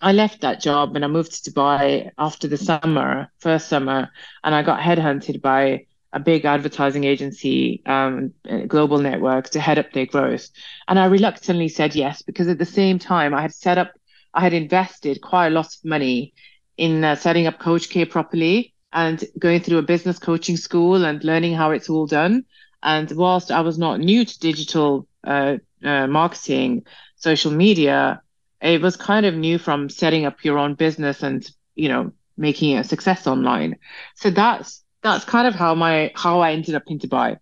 I 0.01 0.13
left 0.13 0.43
that 0.43 0.61
job 0.61 0.95
and 0.95 1.05
I 1.05 1.09
moved 1.09 1.45
to 1.45 1.51
Dubai 1.51 2.11
after 2.19 2.47
the 2.47 2.57
summer, 2.57 3.29
first 3.39 3.69
summer, 3.69 4.11
and 4.45 4.55
I 4.55 4.63
got 4.63 4.81
headhunted 4.81 5.43
by 5.43 5.87
a 6.13 6.21
big 6.21 6.45
advertising 6.45 7.05
agency, 7.05 7.83
um, 7.87 8.33
global 8.67 8.99
network 8.99 9.51
to 9.51 9.61
head 9.61 9.79
up 9.79 9.93
their 9.93 10.07
growth. 10.07 10.49
And 10.87 10.99
I 10.99 11.07
reluctantly 11.07 11.69
said 11.69 11.95
yes 11.95 12.23
because 12.23 12.49
at 12.49 12.59
the 12.59 12.65
same 12.65 12.99
time 12.99 13.35
I 13.35 13.43
had 13.43 13.55
set 13.55 13.79
up, 13.79 13.93
I 14.35 14.41
had 14.41 14.53
invested 14.53 15.21
quite 15.21 15.49
a 15.49 15.51
lot 15.51 15.67
of 15.67 15.85
money 15.85 16.33
in 16.77 17.05
uh, 17.05 17.17
setting 17.17 17.47
up 17.47 17.59
Coach 17.59 17.91
Care 17.91 18.07
properly 18.07 18.75
and 18.93 19.23
going 19.39 19.61
through 19.61 19.79
a 19.79 19.83
business 19.83 20.19
coaching 20.19 20.57
school 20.57 21.05
and 21.05 21.23
learning 21.25 21.55
how 21.55 21.71
it's 21.73 21.91
all 21.91 22.07
done. 22.07 22.45
And 22.83 23.11
whilst 23.13 23.51
I 23.51 23.61
was 23.61 23.79
not 23.79 24.01
new 24.01 24.25
to 24.25 24.39
digital 24.39 25.07
uh, 25.25 25.57
uh, 25.85 26.07
marketing, 26.07 26.85
social 27.17 27.51
media, 27.51 28.23
it 28.63 28.81
was 28.81 28.97
kind 28.97 29.27
of 29.27 29.35
new 29.35 29.59
from 29.59 29.89
setting 29.89 30.25
up 30.25 30.45
your 30.45 30.59
own 30.59 30.75
business 30.75 31.23
and 31.23 31.49
you 31.75 31.89
know 31.89 32.13
making 32.37 32.79
a 32.79 32.85
success 32.85 33.27
online. 33.27 33.77
So 34.15 34.31
that's 34.31 34.83
that's 35.13 35.25
kind 35.25 35.47
of 35.47 35.55
how 35.55 35.75
my 35.75 36.13
how 36.15 36.41
I 36.41 36.53
ended 36.53 36.75
up 36.75 36.85
in 36.87 36.99
Dubai 36.99 37.39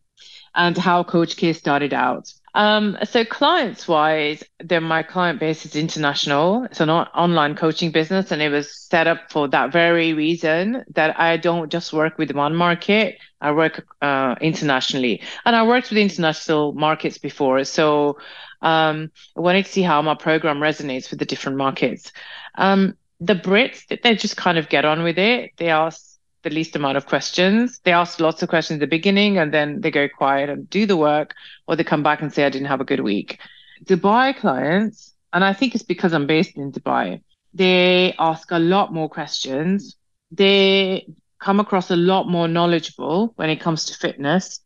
and 0.55 0.76
how 0.76 1.05
Coach 1.05 1.37
K 1.37 1.52
started 1.52 1.92
out. 1.92 2.33
Um, 2.57 2.96
so 3.05 3.22
clients 3.22 3.87
wise, 3.87 4.42
then 4.59 4.83
my 4.83 5.02
client 5.02 5.38
base 5.38 5.66
is 5.66 5.76
international. 5.76 6.64
It's 6.64 6.81
an 6.81 6.88
online 6.88 7.55
coaching 7.55 7.90
business 7.90 8.33
and 8.33 8.40
it 8.40 8.48
was 8.48 8.74
set 8.74 9.07
up 9.07 9.31
for 9.31 9.46
that 9.48 9.72
very 9.72 10.14
reason 10.14 10.83
that 10.94 11.20
I 11.20 11.37
don't 11.37 11.70
just 11.70 11.92
work 11.92 12.16
with 12.16 12.31
one 12.31 12.57
market. 12.57 13.18
I 13.42 13.52
work 13.52 13.87
uh, 14.00 14.37
internationally 14.40 15.20
and 15.44 15.55
I 15.55 15.66
worked 15.66 15.90
with 15.90 15.98
international 15.98 16.72
markets 16.72 17.18
before. 17.18 17.62
So 17.64 18.16
um, 18.62 19.11
I 19.37 19.40
wanted 19.40 19.66
to 19.66 19.72
see 19.72 19.83
how 19.83 20.00
my 20.00 20.14
program 20.14 20.57
resonates 20.59 21.11
with 21.11 21.18
the 21.18 21.26
different 21.26 21.59
markets. 21.59 22.11
Um, 22.55 22.94
the 23.20 23.35
Brits, 23.35 23.87
they 24.02 24.14
just 24.14 24.38
kind 24.38 24.57
of 24.57 24.70
get 24.70 24.87
on 24.87 25.02
with 25.02 25.18
it. 25.18 25.50
They 25.59 25.68
ask 25.68 26.15
the 26.46 26.54
least 26.54 26.76
amount 26.76 26.96
of 26.96 27.06
questions. 27.06 27.80
They 27.82 27.92
ask 27.92 28.20
lots 28.20 28.40
of 28.42 28.48
questions 28.48 28.76
at 28.76 28.80
the 28.80 28.96
beginning 28.98 29.37
and 29.37 29.52
then 29.52 29.80
they 29.80 29.90
go 29.90 30.09
quiet 30.09 30.48
and 30.48 30.70
do 30.70 30.87
the 30.87 30.96
work, 30.96 31.35
or 31.66 31.74
they 31.74 31.82
come 31.82 32.04
back 32.04 32.22
and 32.22 32.32
say, 32.32 32.44
I 32.44 32.50
didn't 32.50 32.68
have 32.68 32.80
a 32.80 32.85
good 32.85 33.00
week. 33.00 33.40
Dubai 33.85 34.37
clients, 34.37 35.12
and 35.32 35.42
I 35.44 35.52
think 35.52 35.74
it's 35.74 35.82
because 35.82 36.12
I'm 36.12 36.28
based 36.28 36.56
in 36.56 36.70
Dubai, 36.70 37.20
they 37.52 38.14
ask 38.18 38.52
a 38.52 38.61
lot 38.61 38.92
more 38.92 39.09
questions. 39.09 39.96
They 40.30 41.09
come 41.40 41.59
across 41.59 41.90
a 41.90 41.96
lot 41.96 42.28
more 42.28 42.46
knowledgeable 42.46 43.32
when 43.35 43.50
it 43.50 43.61
comes 43.61 43.87
to 43.87 43.94
fitness 43.94 44.61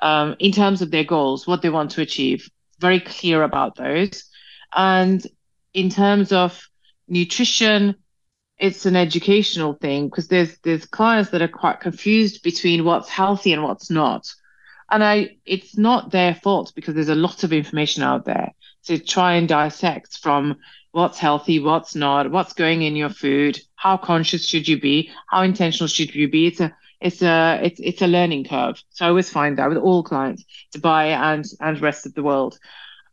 um, 0.00 0.34
in 0.38 0.52
terms 0.52 0.80
of 0.80 0.90
their 0.90 1.04
goals, 1.04 1.46
what 1.46 1.60
they 1.60 1.70
want 1.70 1.90
to 1.92 2.00
achieve, 2.00 2.48
very 2.78 3.00
clear 3.00 3.42
about 3.42 3.76
those. 3.76 4.24
And 4.74 5.24
in 5.74 5.90
terms 5.90 6.32
of 6.32 6.58
nutrition, 7.06 7.96
it's 8.58 8.86
an 8.86 8.96
educational 8.96 9.74
thing 9.74 10.08
because 10.08 10.28
there's 10.28 10.58
there's 10.58 10.86
clients 10.86 11.30
that 11.30 11.42
are 11.42 11.48
quite 11.48 11.80
confused 11.80 12.42
between 12.42 12.84
what's 12.84 13.08
healthy 13.08 13.52
and 13.52 13.62
what's 13.62 13.90
not. 13.90 14.28
And 14.90 15.04
i 15.04 15.36
it's 15.44 15.76
not 15.76 16.10
their 16.10 16.34
fault 16.34 16.72
because 16.74 16.94
there's 16.94 17.08
a 17.08 17.14
lot 17.14 17.44
of 17.44 17.52
information 17.52 18.02
out 18.02 18.24
there 18.24 18.52
to 18.84 18.98
try 18.98 19.34
and 19.34 19.48
dissect 19.48 20.18
from 20.18 20.56
what's 20.92 21.18
healthy 21.18 21.60
what's 21.60 21.94
not 21.94 22.30
what's 22.30 22.54
going 22.54 22.82
in 22.82 22.96
your 22.96 23.10
food 23.10 23.60
how 23.76 23.96
conscious 23.98 24.46
should 24.46 24.66
you 24.66 24.80
be 24.80 25.10
how 25.28 25.42
intentional 25.42 25.88
should 25.88 26.14
you 26.14 26.28
be. 26.28 26.46
It's 26.46 26.60
a 26.60 26.74
it's 27.00 27.22
a 27.22 27.60
it's 27.62 27.80
it's 27.80 28.02
a 28.02 28.06
learning 28.06 28.44
curve. 28.44 28.82
So 28.90 29.04
i 29.04 29.08
always 29.08 29.30
find 29.30 29.58
that 29.58 29.68
with 29.68 29.78
all 29.78 30.02
clients 30.02 30.44
dubai 30.74 31.08
and 31.08 31.44
and 31.60 31.80
rest 31.80 32.06
of 32.06 32.14
the 32.14 32.22
world. 32.22 32.58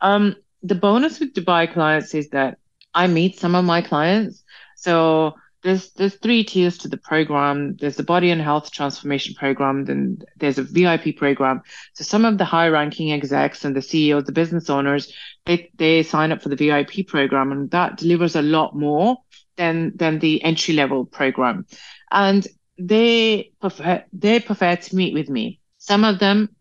Um 0.01 0.35
the 0.63 0.75
bonus 0.75 1.19
with 1.19 1.33
dubai 1.33 1.71
clients 1.71 2.15
is 2.15 2.29
that 2.29 2.57
i 2.95 3.05
meet 3.05 3.37
some 3.37 3.53
of 3.53 3.65
my 3.65 3.81
clients 3.81 4.44
so 4.85 5.33
there's 5.63 5.89
there's 5.93 6.13
three 6.13 6.43
tiers 6.43 6.77
to 6.77 6.87
the 6.87 6.97
program. 6.97 7.75
There's 7.77 7.95
the 7.95 8.03
body 8.03 8.29
and 8.29 8.39
health 8.39 8.71
transformation 8.71 9.33
program, 9.33 9.85
then 9.85 10.19
there's 10.37 10.59
a 10.59 10.63
VIP 10.63 11.17
program. 11.17 11.63
So 11.93 12.03
some 12.03 12.23
of 12.23 12.37
the 12.37 12.45
high 12.45 12.67
ranking 12.67 13.11
execs 13.11 13.65
and 13.65 13.75
the 13.75 13.81
CEOs, 13.81 14.25
the 14.25 14.31
business 14.31 14.69
owners, 14.69 15.11
they 15.47 15.71
they 15.75 16.03
sign 16.03 16.31
up 16.31 16.43
for 16.43 16.49
the 16.49 16.55
VIP 16.55 17.07
program 17.07 17.51
and 17.51 17.71
that 17.71 17.97
delivers 17.97 18.35
a 18.35 18.43
lot 18.43 18.75
more 18.75 19.17
than 19.57 19.91
than 19.95 20.19
the 20.19 20.43
entry 20.43 20.75
level 20.75 21.03
program. 21.03 21.65
And 22.11 22.47
they 22.77 23.51
prefer 23.59 24.03
they 24.13 24.39
prefer 24.39 24.75
to 24.75 24.95
meet 24.95 25.15
with 25.15 25.29
me. 25.29 25.61
Some 25.79 26.03
of 26.03 26.19
them 26.19 26.55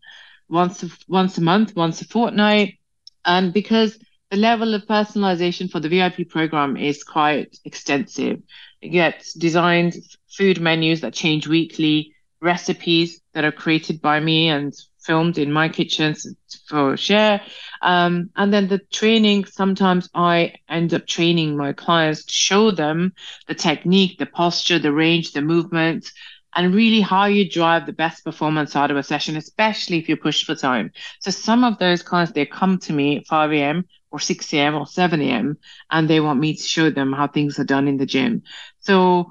once 0.49 0.83
once 1.07 1.37
a 1.37 1.41
month, 1.41 1.75
once 1.75 2.01
a 2.01 2.05
fortnight. 2.05 2.79
And 3.23 3.53
because 3.53 3.99
the 4.31 4.37
level 4.37 4.73
of 4.73 4.85
personalization 4.85 5.69
for 5.69 5.79
the 5.79 5.89
VIP 5.89 6.27
program 6.29 6.77
is 6.77 7.03
quite 7.03 7.57
extensive. 7.63 8.41
It 8.81 8.89
gets 8.89 9.33
designed 9.33 9.95
food 10.27 10.59
menus 10.59 11.01
that 11.01 11.13
change 11.13 11.47
weekly, 11.47 12.13
recipes 12.41 13.21
that 13.33 13.45
are 13.45 13.51
created 13.51 14.01
by 14.01 14.19
me 14.19 14.49
and 14.49 14.73
filmed 14.99 15.37
in 15.37 15.51
my 15.51 15.69
kitchens 15.69 16.27
for 16.67 16.97
share. 16.97 17.41
Um, 17.81 18.31
and 18.35 18.51
then 18.51 18.67
the 18.67 18.79
training, 18.91 19.45
sometimes 19.45 20.09
I 20.15 20.55
end 20.67 20.93
up 20.93 21.05
training 21.05 21.55
my 21.55 21.73
clients 21.73 22.25
to 22.25 22.33
show 22.33 22.71
them 22.71 23.13
the 23.47 23.53
technique, 23.53 24.17
the 24.17 24.25
posture, 24.25 24.79
the 24.79 24.91
range, 24.91 25.33
the 25.33 25.41
movement, 25.41 26.11
and 26.55 26.73
really 26.73 27.01
how 27.01 27.25
you 27.25 27.47
drive 27.47 27.85
the 27.85 27.93
best 27.93 28.23
performance 28.23 28.75
out 28.75 28.89
of 28.89 28.97
a 28.97 29.03
session, 29.03 29.35
especially 29.35 29.99
if 29.99 30.09
you 30.09 30.17
push 30.17 30.43
for 30.43 30.55
time. 30.55 30.91
So 31.19 31.29
some 31.29 31.63
of 31.63 31.77
those 31.77 32.01
clients, 32.01 32.31
they 32.31 32.45
come 32.45 32.79
to 32.79 32.93
me 32.93 33.17
at 33.17 33.27
5 33.27 33.51
a.m 33.51 33.85
or 34.15 34.19
6 34.19 34.53
a.m. 34.53 34.75
or 34.75 34.87
7 34.87 35.21
a.m. 35.21 35.57
and 35.91 36.09
they 36.09 36.21
want 36.21 36.39
me 36.39 36.55
to 36.55 36.63
show 36.63 36.89
them 36.89 37.11
how 37.11 37.27
things 37.27 37.59
are 37.59 37.65
done 37.65 37.87
in 37.87 37.97
the 37.97 38.05
gym. 38.05 38.43
So 38.79 39.27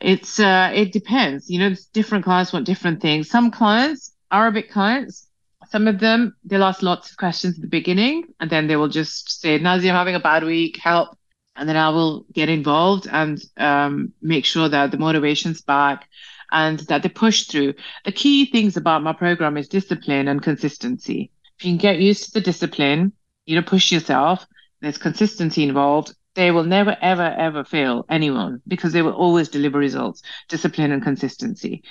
it's 0.00 0.38
uh, 0.38 0.70
it 0.74 0.92
depends. 0.92 1.48
You 1.48 1.60
know, 1.60 1.74
different 1.94 2.24
clients 2.24 2.52
want 2.52 2.66
different 2.66 3.00
things. 3.00 3.30
Some 3.30 3.50
clients, 3.50 4.12
Arabic 4.30 4.70
clients, 4.70 5.26
some 5.70 5.88
of 5.88 5.98
them 5.98 6.36
they'll 6.44 6.64
ask 6.64 6.82
lots 6.82 7.10
of 7.10 7.16
questions 7.16 7.56
at 7.56 7.62
the 7.62 7.68
beginning 7.68 8.24
and 8.38 8.50
then 8.50 8.66
they 8.66 8.76
will 8.76 8.88
just 8.88 9.40
say, 9.40 9.58
Nazi, 9.58 9.88
I'm 9.88 9.96
having 9.96 10.14
a 10.14 10.20
bad 10.20 10.44
week, 10.44 10.76
help. 10.76 11.16
And 11.56 11.68
then 11.68 11.76
I 11.76 11.88
will 11.88 12.24
get 12.32 12.48
involved 12.48 13.08
and 13.10 13.42
um, 13.56 14.12
make 14.22 14.44
sure 14.44 14.68
that 14.68 14.90
the 14.90 14.98
motivation's 14.98 15.62
back 15.62 16.06
and 16.52 16.78
that 16.80 17.02
they 17.02 17.08
push 17.08 17.44
through. 17.44 17.74
The 18.04 18.12
key 18.12 18.46
things 18.46 18.76
about 18.76 19.02
my 19.02 19.12
program 19.12 19.56
is 19.56 19.68
discipline 19.68 20.28
and 20.28 20.42
consistency. 20.42 21.32
If 21.58 21.64
you 21.64 21.72
can 21.72 21.78
get 21.78 21.98
used 21.98 22.26
to 22.26 22.30
the 22.34 22.40
discipline, 22.40 23.12
you 23.48 23.56
know, 23.56 23.62
push 23.62 23.90
yourself. 23.90 24.46
There's 24.82 24.98
consistency 24.98 25.62
involved. 25.62 26.14
They 26.34 26.50
will 26.50 26.64
never, 26.64 26.94
ever, 27.00 27.34
ever 27.38 27.64
fail 27.64 28.04
anyone 28.10 28.60
because 28.68 28.92
they 28.92 29.00
will 29.00 29.14
always 29.14 29.48
deliver 29.48 29.78
results, 29.78 30.22
discipline 30.48 30.92
and 30.92 31.02
consistency. 31.02 31.82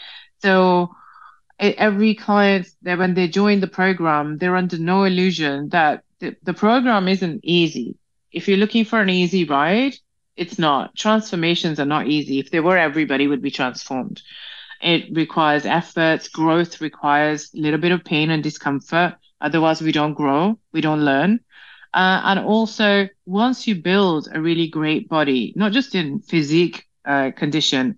So 0.43 0.91
every 1.60 2.13
client 2.13 2.67
that 2.84 3.00
when 3.00 3.15
they 3.15 3.28
join 3.28 3.60
the 3.60 3.67
program, 3.67 4.38
they're 4.38 4.56
under 4.56 4.78
no 4.78 5.04
illusion 5.04 5.70
that 5.70 6.04
the, 6.20 6.36
the 6.43 6.54
program 6.54 7.08
isn't 7.08 7.41
easy. 7.43 7.98
If 8.32 8.48
you're 8.48 8.58
looking 8.58 8.86
for 8.86 9.02
an 9.02 9.10
easy 9.10 9.43
ride, 9.43 9.96
it's 10.36 10.60
not. 10.60 10.96
Transformations 10.96 11.80
are 11.80 11.86
not 11.86 12.08
easy. 12.08 12.38
If 12.38 12.52
they 12.52 12.60
were, 12.60 12.78
everybody 12.78 13.28
would 13.28 13.41
be 13.41 13.50
transformed. 13.50 14.22
It 14.80 15.06
requires 15.12 15.65
efforts, 15.65 16.30
Growth 16.30 16.82
requires 16.82 17.50
a 17.56 17.60
little 17.60 17.80
bit 17.80 17.91
of 17.91 18.06
pain 18.06 18.30
and 18.30 18.43
discomfort. 18.43 19.15
Otherwise, 19.41 19.82
we 19.82 19.91
don't 19.91 20.13
grow, 20.13 20.60
we 20.72 20.82
don't 20.82 21.04
learn. 21.04 21.39
Uh, 21.93 22.21
and 22.26 22.39
also, 22.39 23.08
once 23.26 23.67
you 23.67 23.76
build 23.76 24.28
a 24.34 24.41
really 24.41 24.67
great 24.67 25.08
body, 25.10 25.54
not 25.56 25.71
just 25.71 25.95
in 25.95 26.19
physique 26.19 26.86
uh, 27.06 27.32
condition, 27.36 27.97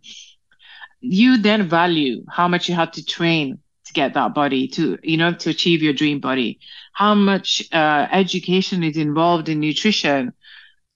you 1.02 1.38
then 1.38 1.67
value 1.67 2.23
how 2.30 2.47
much 2.47 2.69
you 2.69 2.75
had 2.75 2.93
to 2.93 3.06
train 3.06 3.60
to 3.86 3.93
get 3.93 4.13
that 4.13 4.34
body 4.34 4.67
to 4.67 4.97
you 5.04 5.17
know 5.17 5.34
to 5.34 5.49
achieve 5.49 5.82
your 5.82 5.93
dream 5.93 6.19
body. 6.19 6.60
How 6.93 7.15
much 7.15 7.63
uh, 7.71 8.08
education 8.12 8.84
is 8.84 8.97
involved 8.97 9.49
in 9.49 9.60
nutrition 9.60 10.34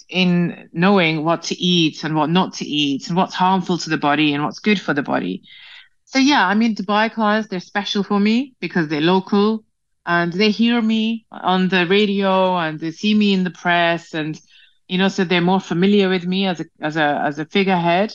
in 0.10 0.70
knowing 0.74 1.24
what 1.24 1.44
to 1.44 1.56
eat 1.56 2.04
and 2.04 2.16
what 2.16 2.30
not 2.30 2.54
to 2.54 2.66
eat 2.66 3.08
and 3.08 3.16
what's 3.18 3.34
harmful 3.36 3.78
to 3.78 3.90
the 3.90 3.98
body 3.98 4.34
and 4.34 4.44
what's 4.44 4.60
good 4.60 4.80
for 4.80 4.94
the 4.94 5.02
body. 5.04 5.44
So 6.06 6.20
yeah 6.20 6.46
i 6.48 6.54
mean 6.54 6.76
dubai 6.76 7.12
clients 7.12 7.48
they're 7.50 7.60
special 7.60 8.04
for 8.04 8.20
me 8.20 8.54
because 8.60 8.88
they're 8.88 9.02
local 9.16 9.64
and 10.06 10.34
they 10.34 10.50
hear 10.52 10.82
me 10.82 11.26
on 11.32 11.70
the 11.70 11.86
radio 11.88 12.58
and 12.58 12.80
they 12.80 12.92
see 12.92 13.14
me 13.14 13.34
in 13.34 13.44
the 13.44 13.52
press 13.52 14.14
and 14.14 14.40
you 14.88 14.98
know 14.98 15.08
so 15.08 15.24
they're 15.24 15.42
more 15.42 15.60
familiar 15.60 16.10
with 16.10 16.26
me 16.26 16.46
as 16.46 16.60
a 16.60 16.66
as 16.82 16.98
a 16.98 17.22
as 17.26 17.40
a 17.40 17.46
figurehead 17.46 18.14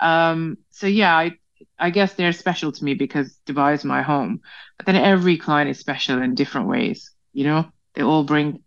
um 0.00 0.56
so 0.70 0.86
yeah 0.86 1.16
i 1.16 1.32
I 1.78 1.90
guess 1.90 2.14
they're 2.14 2.32
special 2.32 2.72
to 2.72 2.84
me 2.84 2.94
because 2.94 3.38
Dubai 3.46 3.74
is 3.74 3.84
my 3.84 4.02
home. 4.02 4.40
But 4.76 4.86
then 4.86 4.96
every 4.96 5.36
client 5.36 5.70
is 5.70 5.78
special 5.78 6.20
in 6.22 6.34
different 6.34 6.68
ways. 6.68 7.10
You 7.32 7.44
know, 7.44 7.66
they 7.94 8.02
all 8.02 8.24
bring 8.24 8.60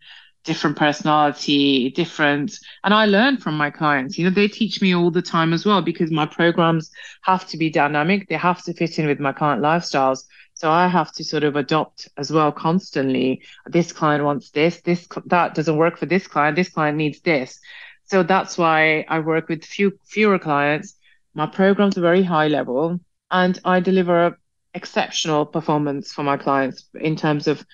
different 0.44 0.78
personality, 0.78 1.90
different, 1.92 2.58
and 2.84 2.94
I 2.94 3.06
learn 3.06 3.38
from 3.38 3.58
my 3.58 3.70
clients. 3.70 4.18
You 4.18 4.26
know, 4.26 4.32
they 4.32 4.48
teach 4.48 4.82
me 4.82 4.96
all 4.96 5.12
the 5.12 5.22
time 5.22 5.54
as 5.54 5.66
well 5.66 5.82
because 5.82 6.12
my 6.12 6.26
programs 6.26 6.90
have 7.24 7.48
to 7.50 7.58
be 7.58 7.70
dynamic. 7.70 8.28
They 8.28 8.36
have 8.36 8.64
to 8.64 8.74
fit 8.74 8.98
in 9.00 9.08
with 9.08 9.20
my 9.20 9.32
client 9.34 9.62
lifestyles. 9.62 10.24
So 10.62 10.70
I 10.70 10.88
have 10.88 11.12
to 11.14 11.24
sort 11.24 11.44
of 11.44 11.56
adopt 11.56 12.08
as 12.18 12.32
well 12.32 12.52
constantly. 12.52 13.42
This 13.66 13.92
client 13.92 14.24
wants 14.24 14.52
this, 14.52 14.82
this 14.82 15.08
that 15.26 15.56
doesn't 15.56 15.78
work 15.78 15.98
for 15.98 16.06
this 16.06 16.28
client. 16.28 16.56
This 16.56 16.70
client 16.70 16.98
needs 16.98 17.20
this. 17.22 17.60
So 18.04 18.24
that's 18.24 18.58
why 18.58 19.06
I 19.08 19.20
work 19.20 19.50
with 19.50 19.66
few 19.66 19.98
fewer 20.06 20.38
clients 20.38 20.96
my 21.34 21.46
programs 21.46 21.98
are 21.98 22.02
very 22.02 22.24
high 22.24 22.48
level 22.48 23.00
and 23.30 23.60
I 23.64 23.80
deliver 23.80 24.38
exceptional 24.74 25.46
performance 25.46 26.12
for 26.12 26.24
my 26.24 26.38
clients 26.38 26.86
in 26.94 27.16
terms 27.16 27.48
of 27.48 27.66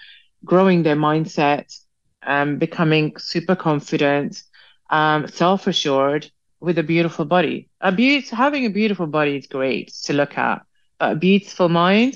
growing 0.46 0.84
their 0.84 0.96
mindset, 0.96 1.76
um, 2.24 2.58
becoming 2.58 3.18
super 3.18 3.56
confident, 3.56 4.44
um, 4.90 5.28
self 5.28 5.68
assured 5.68 6.30
with 6.60 6.78
a 6.78 6.84
beautiful 6.84 7.26
body. 7.26 7.70
A 7.82 7.92
be- 7.92 8.22
having 8.22 8.66
a 8.66 8.70
beautiful 8.70 9.08
body 9.08 9.38
is 9.38 9.48
great 9.48 9.94
to 10.04 10.14
look 10.14 10.38
at, 10.38 10.62
but 11.00 11.14
a 11.14 11.16
beautiful 11.16 11.70
mind 11.70 12.16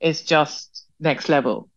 is 0.00 0.22
just 0.22 0.86
next 1.00 1.28
level. 1.28 1.68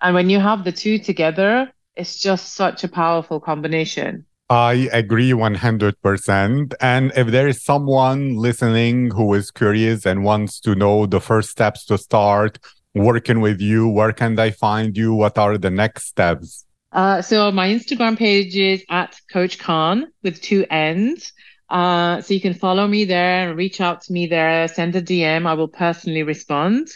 And 0.00 0.14
when 0.14 0.30
you 0.30 0.38
have 0.40 0.64
the 0.64 0.72
two 0.72 0.98
together, 0.98 1.72
it's 1.96 2.20
just 2.20 2.54
such 2.54 2.84
a 2.84 2.88
powerful 2.88 3.40
combination. 3.40 4.24
I 4.50 4.88
agree 4.92 5.32
100%. 5.32 6.74
And 6.80 7.12
if 7.14 7.26
there 7.26 7.48
is 7.48 7.62
someone 7.62 8.36
listening 8.36 9.10
who 9.10 9.34
is 9.34 9.50
curious 9.50 10.06
and 10.06 10.24
wants 10.24 10.58
to 10.60 10.74
know 10.74 11.04
the 11.04 11.20
first 11.20 11.50
steps 11.50 11.84
to 11.86 11.98
start 11.98 12.58
working 12.94 13.40
with 13.40 13.60
you, 13.60 13.88
where 13.88 14.12
can 14.12 14.36
they 14.36 14.50
find 14.50 14.96
you? 14.96 15.12
What 15.12 15.36
are 15.36 15.58
the 15.58 15.70
next 15.70 16.06
steps? 16.06 16.64
Uh, 16.92 17.20
so 17.20 17.52
my 17.52 17.68
Instagram 17.68 18.16
page 18.16 18.56
is 18.56 18.82
at 18.88 19.20
Coach 19.30 19.58
Khan 19.58 20.10
with 20.22 20.40
two 20.40 20.64
N's. 20.70 21.32
Uh, 21.68 22.22
so 22.22 22.32
you 22.32 22.40
can 22.40 22.54
follow 22.54 22.86
me 22.86 23.04
there 23.04 23.48
and 23.48 23.58
reach 23.58 23.82
out 23.82 24.00
to 24.02 24.12
me 24.12 24.26
there, 24.26 24.66
send 24.68 24.96
a 24.96 25.02
DM. 25.02 25.46
I 25.46 25.52
will 25.52 25.68
personally 25.68 26.22
respond. 26.22 26.88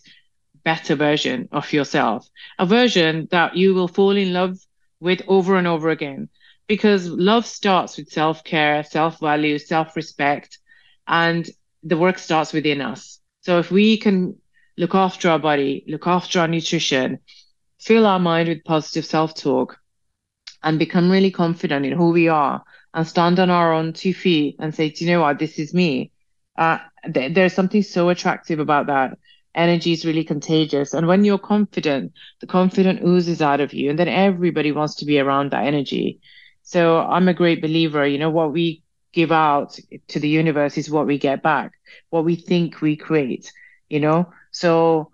better 0.63 0.95
version 0.95 1.47
of 1.51 1.71
yourself. 1.73 2.27
A 2.57 2.65
version 2.65 3.27
that 3.31 3.55
you 3.55 3.73
will 3.73 3.87
fall 3.87 4.15
in 4.15 4.33
love 4.33 4.57
with 4.99 5.21
over 5.27 5.55
and 5.55 5.67
over 5.67 5.89
again 5.89 6.29
because 6.67 7.09
love 7.09 7.45
starts 7.45 7.97
with 7.97 8.09
self 8.11 8.43
care, 8.43 8.83
self 8.83 9.19
value, 9.19 9.57
self 9.57 9.95
respect, 9.95 10.59
and 11.07 11.49
the 11.83 11.97
work 11.97 12.17
starts 12.17 12.53
within 12.53 12.81
us. 12.81 13.19
So 13.41 13.59
if 13.59 13.71
we 13.71 13.97
can 13.97 14.35
look 14.77 14.95
after 14.95 15.29
our 15.29 15.39
body, 15.39 15.83
look 15.87 16.07
after 16.07 16.39
our 16.39 16.47
nutrition, 16.47 17.19
fill 17.79 18.05
our 18.05 18.19
mind 18.19 18.49
with 18.49 18.63
positive 18.63 19.05
self 19.05 19.33
talk, 19.33 19.77
and 20.63 20.77
become 20.79 21.09
really 21.11 21.31
confident 21.31 21.85
in 21.85 21.93
who 21.93 22.11
we 22.11 22.27
are 22.27 22.63
and 22.93 23.07
stand 23.07 23.39
on 23.39 23.49
our 23.49 23.73
own 23.73 23.93
two 23.93 24.13
feet 24.13 24.55
and 24.59 24.73
say, 24.73 24.89
Do 24.89 25.05
you 25.05 25.11
know 25.11 25.21
what? 25.21 25.39
This 25.39 25.59
is 25.59 25.73
me. 25.73 26.11
Uh, 26.59 26.77
th- 27.13 27.33
there's 27.33 27.53
something 27.53 27.81
so 27.81 28.09
attractive 28.09 28.59
about 28.59 28.87
that 28.87 29.17
energy 29.55 29.93
is 29.93 30.05
really 30.05 30.25
contagious. 30.25 30.93
And 30.93 31.07
when 31.07 31.23
you're 31.23 31.39
confident, 31.39 32.11
the 32.41 32.47
confident 32.47 33.01
oozes 33.03 33.41
out 33.41 33.61
of 33.61 33.73
you, 33.73 33.89
and 33.89 33.97
then 33.97 34.09
everybody 34.09 34.71
wants 34.71 34.95
to 34.95 35.05
be 35.05 35.19
around 35.19 35.51
that 35.51 35.65
energy. 35.65 36.19
So 36.63 36.99
I'm 36.99 37.29
a 37.29 37.33
great 37.33 37.61
believer, 37.61 38.05
you 38.05 38.17
know, 38.17 38.29
what 38.29 38.51
we 38.51 38.83
give 39.13 39.31
out 39.31 39.79
to 40.09 40.19
the 40.19 40.27
universe 40.27 40.77
is 40.77 40.91
what 40.91 41.07
we 41.07 41.17
get 41.17 41.41
back, 41.41 41.71
what 42.09 42.25
we 42.25 42.35
think 42.35 42.81
we 42.81 42.95
create, 42.95 43.51
you 43.89 43.99
know? 43.99 44.31
So 44.51 45.11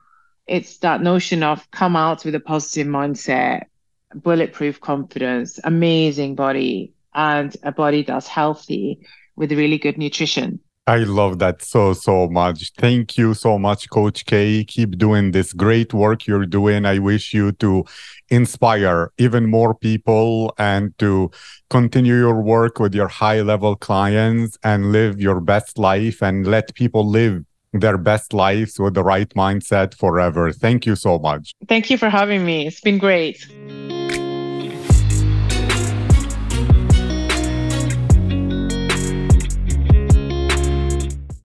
it's 0.47 0.79
that 0.79 1.01
notion 1.01 1.43
of 1.43 1.69
come 1.71 1.95
out 1.95 2.25
with 2.25 2.36
a 2.36 2.39
positive 2.39 2.88
mindset, 2.88 3.65
bulletproof 4.13 4.81
confidence, 4.81 5.60
amazing 5.63 6.36
body, 6.36 6.93
and 7.13 7.55
a 7.63 7.71
body 7.71 8.03
that's 8.03 8.27
healthy 8.27 9.08
with 9.36 9.51
really 9.51 9.77
good 9.77 9.97
nutrition. 9.97 10.60
I 10.87 10.97
love 10.97 11.39
that 11.39 11.63
so, 11.63 11.93
so 11.93 12.27
much. 12.29 12.71
Thank 12.77 13.17
you 13.17 13.33
so 13.33 13.57
much, 13.57 13.89
Coach 13.89 14.25
K. 14.25 14.63
Keep 14.63 14.99
doing 14.99 15.31
this 15.31 15.51
great 15.51 15.95
work 15.95 16.27
you're 16.27 16.45
doing. 16.45 16.85
I 16.85 16.99
wish 16.99 17.33
you 17.33 17.53
to 17.53 17.85
inspire 18.29 19.11
even 19.17 19.49
more 19.49 19.73
people 19.73 20.53
and 20.59 20.95
to 20.99 21.31
continue 21.71 22.15
your 22.15 22.39
work 22.39 22.79
with 22.79 22.93
your 22.93 23.07
high 23.07 23.41
level 23.41 23.75
clients 23.75 24.59
and 24.63 24.91
live 24.91 25.19
your 25.19 25.41
best 25.41 25.79
life 25.79 26.21
and 26.21 26.45
let 26.45 26.75
people 26.75 27.07
live 27.07 27.43
their 27.73 27.97
best 27.97 28.31
lives 28.31 28.79
with 28.79 28.93
the 28.93 29.03
right 29.03 29.29
mindset 29.29 29.95
forever. 29.95 30.51
Thank 30.51 30.85
you 30.85 30.95
so 30.95 31.17
much. 31.17 31.53
Thank 31.67 31.89
you 31.89 31.97
for 31.97 32.09
having 32.09 32.45
me. 32.45 32.67
It's 32.67 32.79
been 32.79 32.99
great. 32.99 33.43